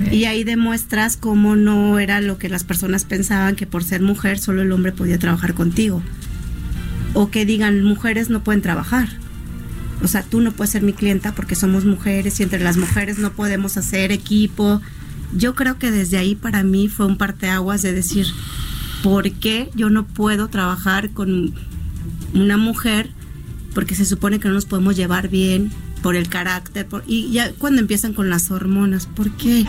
Ok. 0.00 0.12
Y 0.12 0.24
ahí 0.26 0.44
demuestras 0.44 1.16
cómo 1.16 1.56
no 1.56 1.98
era 1.98 2.20
lo 2.20 2.38
que 2.38 2.48
las 2.48 2.64
personas 2.64 3.04
pensaban, 3.04 3.56
que 3.56 3.66
por 3.66 3.82
ser 3.84 4.00
mujer 4.02 4.38
solo 4.38 4.62
el 4.62 4.70
hombre 4.72 4.92
podía 4.92 5.18
trabajar 5.18 5.54
contigo. 5.54 6.02
O 7.14 7.30
que 7.30 7.44
digan, 7.44 7.82
mujeres 7.82 8.30
no 8.30 8.44
pueden 8.44 8.62
trabajar. 8.62 9.08
O 10.02 10.06
sea, 10.06 10.22
tú 10.22 10.40
no 10.40 10.52
puedes 10.52 10.70
ser 10.70 10.82
mi 10.82 10.92
clienta 10.92 11.34
porque 11.34 11.56
somos 11.56 11.84
mujeres 11.84 12.38
y 12.38 12.44
entre 12.44 12.60
las 12.62 12.76
mujeres 12.76 13.18
no 13.18 13.32
podemos 13.32 13.76
hacer 13.76 14.12
equipo. 14.12 14.80
Yo 15.34 15.54
creo 15.54 15.78
que 15.78 15.90
desde 15.90 16.18
ahí 16.18 16.34
para 16.34 16.62
mí 16.62 16.88
fue 16.88 17.06
un 17.06 17.16
parteaguas 17.18 17.82
de 17.82 17.92
decir, 17.92 18.26
¿por 19.02 19.30
qué 19.32 19.70
yo 19.74 19.90
no 19.90 20.06
puedo 20.06 20.48
trabajar 20.48 21.10
con 21.10 21.54
una 22.34 22.56
mujer? 22.56 23.10
Porque 23.74 23.94
se 23.94 24.04
supone 24.04 24.40
que 24.40 24.48
no 24.48 24.54
nos 24.54 24.64
podemos 24.64 24.96
llevar 24.96 25.28
bien 25.28 25.70
por 26.02 26.16
el 26.16 26.28
carácter. 26.28 26.86
por- 26.86 27.04
y 27.06 27.30
ya 27.30 27.52
cuando 27.52 27.80
empiezan 27.80 28.12
con 28.14 28.30
las 28.30 28.50
hormonas, 28.50 29.06
¿por 29.06 29.30
qué? 29.32 29.66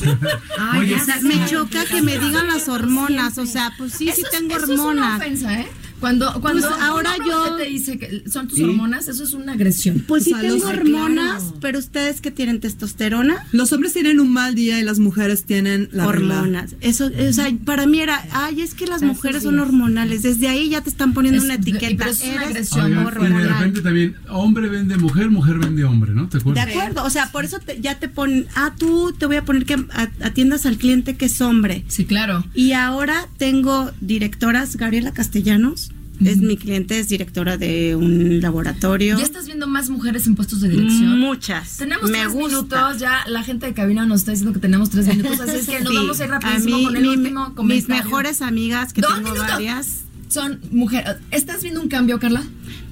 Ay, 0.58 0.80
Oye, 0.80 0.94
o 0.96 1.04
sea, 1.04 1.20
me 1.22 1.44
choca 1.46 1.84
que 1.86 2.02
me 2.02 2.18
digan 2.18 2.46
las 2.48 2.68
hormonas. 2.68 3.38
O 3.38 3.46
sea, 3.46 3.72
pues 3.78 3.92
sí, 3.92 4.10
sí 4.14 4.22
es- 4.22 4.30
tengo 4.30 4.56
eso 4.56 4.64
Es 4.64 4.70
una 4.80 4.82
hormonas. 4.88 5.16
ofensa, 5.20 5.60
¿eh? 5.60 5.68
Cuando, 6.00 6.32
cuando 6.40 6.68
Pues 6.68 6.80
ahora 6.80 7.10
yo- 7.26 7.56
te 7.56 7.64
dice 7.64 7.98
que 7.98 8.24
son 8.30 8.48
tus 8.48 8.58
Sí. 8.58 8.64
hormonas, 8.64 9.08
eso 9.08 9.24
es 9.24 9.32
una 9.32 9.52
agresión. 9.52 10.04
Pues 10.06 10.24
sí 10.24 10.32
O 10.32 10.38
sea, 10.40 10.48
tengo 10.50 10.66
hormonas, 10.68 11.42
claro. 11.42 11.58
pero 11.60 11.78
ustedes 11.78 12.20
que 12.20 12.30
tienen 12.30 12.60
testosterona, 12.60 13.46
Los 13.52 13.72
hombres 13.72 13.92
tienen 13.92 14.20
un 14.20 14.32
mal 14.32 14.54
día 14.54 14.78
y 14.78 14.82
las 14.84 14.98
mujeres 14.98 15.44
tienen 15.44 15.88
la 15.92 16.06
regla. 16.10 16.40
hormonas. 16.40 16.76
Eso, 16.80 17.06
o 17.28 17.32
sea, 17.32 17.50
para 17.64 17.86
mí 17.86 18.00
era, 18.00 18.24
ay, 18.32 18.60
es 18.60 18.74
que 18.74 18.86
las 18.86 19.02
mujeres 19.02 19.42
son 19.44 19.58
hormonales. 19.58 20.22
Desde 20.22 20.48
ahí 20.48 20.68
ya 20.68 20.80
te 20.82 20.90
están 20.90 21.14
poniendo 21.14 21.38
Es- 21.38 21.44
una 21.44 21.54
etiqueta. 21.54 21.94
pero 21.98 22.10
es 22.10 22.22
una 22.22 22.34
Eres 22.34 22.46
agresión 22.48 22.84
Oigan, 22.86 22.98
y 22.98 23.02
de 23.02 23.06
hormonal. 23.08 23.48
repente 23.48 23.80
también, 23.80 24.16
hombre 24.28 24.68
vende 24.68 24.96
mujer, 24.96 25.30
mujer 25.30 25.58
vende 25.58 25.84
hombre, 25.84 26.12
¿no? 26.12 26.28
¿Te 26.28 26.38
De 26.38 26.42
acuerdas? 26.42 26.68
acuerdo, 26.68 27.04
o 27.04 27.10
sea, 27.10 27.30
por 27.32 27.44
eso 27.44 27.58
te- 27.58 27.80
ya 27.80 27.98
te 27.98 28.08
ponen, 28.08 28.46
ah, 28.54 28.74
tú 28.78 29.12
te 29.18 29.26
voy 29.26 29.36
a 29.36 29.44
poner 29.44 29.64
que 29.64 29.76
atiendas 30.20 30.66
al 30.66 30.76
cliente 30.78 31.16
que 31.16 31.26
es 31.26 31.40
hombre. 31.40 31.84
Sí, 31.88 32.04
claro. 32.04 32.44
Y 32.54 32.72
ahora 32.72 33.28
tengo 33.38 33.90
directoras, 34.00 34.76
Gabriela 34.76 35.12
Castellanos, 35.12 35.90
es 36.24 36.38
mi 36.38 36.56
cliente, 36.56 36.98
es 36.98 37.08
directora 37.08 37.56
de 37.58 37.94
un 37.96 38.40
laboratorio. 38.40 39.16
Ya 39.18 39.24
estás 39.24 39.46
viendo 39.46 39.66
más 39.66 39.90
mujeres 39.90 40.26
en 40.26 40.34
puestos 40.34 40.60
de 40.60 40.68
dirección. 40.70 41.18
Muchas. 41.20 41.76
Tenemos 41.76 42.10
Me 42.10 42.18
tres 42.20 42.32
gusta. 42.32 42.48
minutos, 42.56 42.98
ya 42.98 43.24
la 43.28 43.42
gente 43.42 43.66
de 43.66 43.74
cabina 43.74 44.06
nos 44.06 44.20
está 44.20 44.30
diciendo 44.32 44.52
que 44.54 44.60
tenemos 44.60 44.90
tres 44.90 45.06
minutos, 45.08 45.40
así 45.40 45.56
es 45.56 45.66
que 45.66 45.80
nos 45.84 45.90
Sí. 45.90 45.96
vamos 45.96 46.20
a 46.20 46.24
ir 46.24 46.30
A 46.32 46.38
rapidísimo 46.40 46.76
mí, 46.78 46.84
con 46.84 46.96
el 46.96 47.02
mi- 47.02 47.08
último 47.08 47.46
mis 47.46 47.54
comentario. 47.54 48.04
mejores 48.04 48.42
amigas, 48.42 48.92
que 48.92 49.02
tengo 49.02 49.16
minutos. 49.16 49.38
varias, 49.38 50.02
Son 50.28 50.58
mujeres. 50.72 51.16
¿Estás 51.30 51.62
viendo 51.62 51.80
un 51.80 51.88
cambio, 51.88 52.18
Carla? 52.18 52.42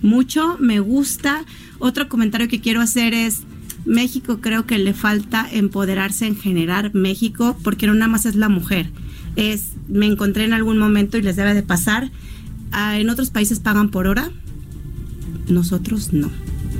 mucho, 0.03 0.57
me 0.61 0.81
gusta. 0.81 1.45
Otro 1.79 2.09
comentario 2.09 2.47
que 2.49 2.61
quiero 2.61 2.81
hacer 2.81 3.15
es, 3.15 3.41
México 3.87 4.41
creo 4.41 4.67
que 4.67 4.79
le 4.79 4.95
falta 4.95 5.47
empoderarse 5.51 6.27
en 6.27 6.37
generar 6.37 6.95
México, 6.95 7.57
porque 7.63 7.87
no 7.87 7.95
nada 7.95 8.09
más 8.09 8.25
es 8.27 8.35
la 8.37 8.49
mujer. 8.49 8.91
Es, 9.37 9.73
me 9.89 10.07
encontré 10.07 10.45
en 10.45 10.53
algún 10.53 10.79
momento 10.79 11.19
y 11.19 11.23
les 11.23 11.37
debe 11.37 11.55
de 11.55 11.63
pasar, 11.63 12.11
en 12.75 13.09
otros 13.11 13.31
países 13.31 13.61
pagan 13.61 13.89
por 13.91 14.07
hora, 14.07 14.31
nosotros 15.49 16.13
no. 16.13 16.31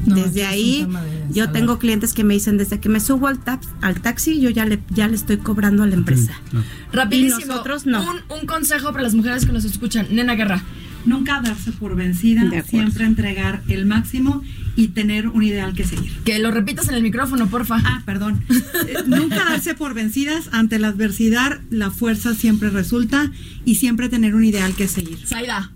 Desde 0.07 0.45
ahí, 0.45 0.87
yo 1.31 1.45
saber. 1.45 1.61
tengo 1.61 1.79
clientes 1.79 2.13
que 2.13 2.25
me 2.25 2.35
dicen, 2.35 2.59
desde 2.59 2.79
que 2.79 2.91
me 2.91 3.01
subo 3.01 3.27
al, 3.27 3.39
tax- 3.43 3.69
al 3.81 4.03
taxi, 4.03 4.39
yo 4.39 4.51
ya 4.51 4.67
le, 4.67 4.81
ya 4.91 5.09
le 5.09 5.15
estoy 5.15 5.39
cobrando 5.39 5.83
a 5.83 5.87
la 5.87 5.95
empresa. 5.95 6.33
Claro. 6.51 6.67
Rapidísimo. 6.93 7.41
Y 7.41 7.49
nosotros 7.49 7.87
no. 7.87 8.03
Un, 8.03 8.39
un 8.41 8.47
consejo 8.47 8.91
para 8.93 9.03
las 9.03 9.15
mujeres 9.15 9.47
que 9.47 9.53
nos 9.53 9.65
escuchan. 9.65 10.09
Nena 10.11 10.35
Guerra. 10.35 10.63
Nunca 11.07 11.41
darse 11.43 11.71
por 11.73 11.97
vencida, 11.97 12.51
siempre 12.69 13.05
entregar 13.05 13.63
el 13.69 13.85
máximo 13.87 14.43
y 14.75 14.89
tener 14.89 15.29
un 15.29 15.43
ideal 15.43 15.75
que 15.75 15.85
seguir. 15.85 16.11
Que 16.25 16.39
lo 16.39 16.51
repitas 16.51 16.89
en 16.89 16.95
el 16.95 17.03
micrófono, 17.03 17.47
porfa. 17.49 17.77
Ah, 17.85 18.03
perdón. 18.05 18.43
Eh, 18.87 18.97
Nunca 19.07 19.37
darse 19.37 19.75
por 19.75 19.95
vencidas 19.95 20.49
ante 20.53 20.79
la 20.79 20.89
adversidad, 20.89 21.61
la 21.71 21.91
fuerza 21.91 22.35
siempre 22.35 22.69
resulta 22.69 23.31
y 23.65 23.77
siempre 23.77 24.09
tener 24.11 24.35
un 24.35 24.45
ideal 24.45 24.75
que 24.75 24.89
seguir. 24.89 25.19
Saida. 25.27 25.71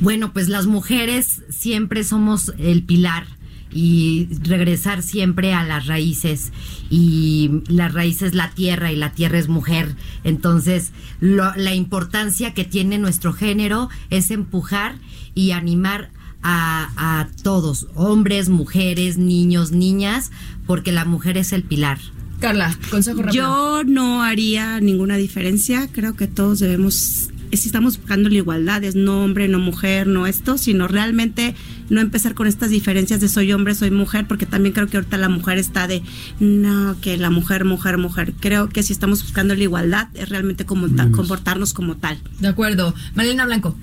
Bueno, 0.00 0.32
pues 0.32 0.48
las 0.48 0.66
mujeres 0.66 1.42
siempre 1.50 2.04
somos 2.04 2.52
el 2.58 2.82
pilar 2.82 3.26
y 3.72 4.28
regresar 4.42 5.02
siempre 5.02 5.52
a 5.52 5.64
las 5.64 5.86
raíces 5.86 6.52
y 6.88 7.62
la 7.68 7.88
raíz 7.88 8.22
es 8.22 8.34
la 8.34 8.50
tierra 8.52 8.92
y 8.92 8.96
la 8.96 9.12
tierra 9.12 9.38
es 9.38 9.48
mujer. 9.48 9.96
Entonces, 10.24 10.92
lo- 11.20 11.54
la 11.56 11.74
importancia 11.74 12.54
que 12.54 12.64
tiene 12.64 12.98
nuestro 12.98 13.32
género 13.32 13.88
es 14.10 14.30
empujar 14.30 14.96
y 15.34 15.50
animar 15.50 16.10
a, 16.42 17.20
a 17.20 17.28
todos, 17.42 17.88
hombres, 17.94 18.48
mujeres, 18.48 19.18
niños, 19.18 19.72
niñas, 19.72 20.30
porque 20.66 20.92
la 20.92 21.04
mujer 21.04 21.36
es 21.36 21.52
el 21.52 21.62
pilar. 21.64 21.98
Carla, 22.40 22.78
consejo 22.90 23.22
rápido. 23.22 23.42
Yo 23.44 23.84
no 23.84 24.22
haría 24.22 24.78
ninguna 24.80 25.16
diferencia. 25.16 25.88
Creo 25.90 26.14
que 26.14 26.26
todos 26.28 26.60
debemos, 26.60 27.30
si 27.56 27.68
estamos 27.68 27.98
buscando 27.98 28.28
la 28.28 28.36
igualdad, 28.36 28.82
es 28.84 28.94
no 28.94 29.22
hombre, 29.24 29.48
no 29.48 29.58
mujer, 29.58 30.06
no 30.06 30.26
esto, 30.26 30.58
sino 30.58 30.88
realmente 30.88 31.54
no 31.88 32.00
empezar 32.00 32.34
con 32.34 32.46
estas 32.46 32.70
diferencias 32.70 33.20
de 33.20 33.28
soy 33.28 33.52
hombre, 33.52 33.74
soy 33.74 33.90
mujer, 33.90 34.26
porque 34.26 34.46
también 34.46 34.72
creo 34.74 34.86
que 34.88 34.96
ahorita 34.96 35.16
la 35.16 35.28
mujer 35.28 35.58
está 35.58 35.86
de 35.86 36.02
no, 36.40 36.96
que 37.00 37.16
la 37.16 37.30
mujer, 37.30 37.64
mujer, 37.64 37.98
mujer. 37.98 38.32
Creo 38.40 38.68
que 38.68 38.82
si 38.82 38.92
estamos 38.92 39.22
buscando 39.22 39.54
la 39.54 39.62
igualdad, 39.62 40.08
es 40.14 40.28
realmente 40.28 40.64
como 40.66 40.88
ta- 40.88 41.10
comportarnos 41.10 41.72
como 41.72 41.96
tal. 41.96 42.18
De 42.40 42.48
acuerdo. 42.48 42.94
Malena 43.14 43.44
Blanco. 43.46 43.76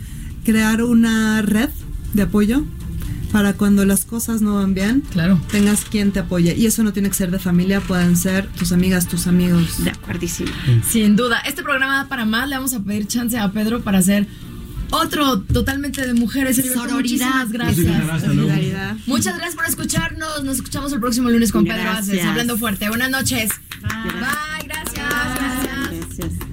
Crear 0.43 0.83
una 0.83 1.41
red 1.41 1.69
de 2.13 2.23
apoyo 2.23 2.65
para 3.33 3.53
cuando 3.53 3.83
las 3.83 4.05
cosas 4.05 4.43
no 4.43 4.55
van 4.57 4.75
bien, 4.75 5.01
claro. 5.11 5.41
tengas 5.49 5.85
quien 5.85 6.11
te 6.11 6.19
apoye. 6.19 6.55
Y 6.55 6.67
eso 6.67 6.83
no 6.83 6.93
tiene 6.93 7.09
que 7.09 7.15
ser 7.15 7.31
de 7.31 7.39
familia, 7.39 7.81
pueden 7.81 8.15
ser 8.15 8.45
tus 8.45 8.71
amigas, 8.71 9.07
tus 9.07 9.25
amigos. 9.25 9.83
De 9.83 9.89
acuerdísimo. 9.89 10.51
Sin 10.87 11.15
duda. 11.15 11.39
Este 11.39 11.63
programa 11.63 11.97
da 11.97 12.07
para 12.07 12.25
más. 12.25 12.47
Le 12.47 12.55
vamos 12.55 12.75
a 12.75 12.79
pedir 12.81 13.07
chance 13.07 13.37
a 13.37 13.51
Pedro 13.51 13.81
para 13.81 13.97
hacer 13.97 14.27
otro 14.91 15.41
totalmente 15.41 16.05
de 16.05 16.13
mujeres. 16.13 16.57
Sororidad. 16.57 17.47
Muchísimas 17.47 17.51
gracias. 17.51 19.07
Muchas 19.07 19.35
gracias 19.35 19.55
por 19.55 19.65
escucharnos. 19.65 20.43
Nos 20.43 20.57
escuchamos 20.57 20.93
el 20.93 20.99
próximo 20.99 21.31
lunes 21.31 21.51
con 21.51 21.65
Pedro. 21.65 21.89
Aces. 21.89 22.23
Hablando 22.23 22.55
fuerte. 22.55 22.87
Buenas 22.87 23.09
noches. 23.09 23.49
Bye. 23.81 24.67
Gracias. 24.67 24.93
Gracias. 24.93 26.17
Gracias. 26.19 26.52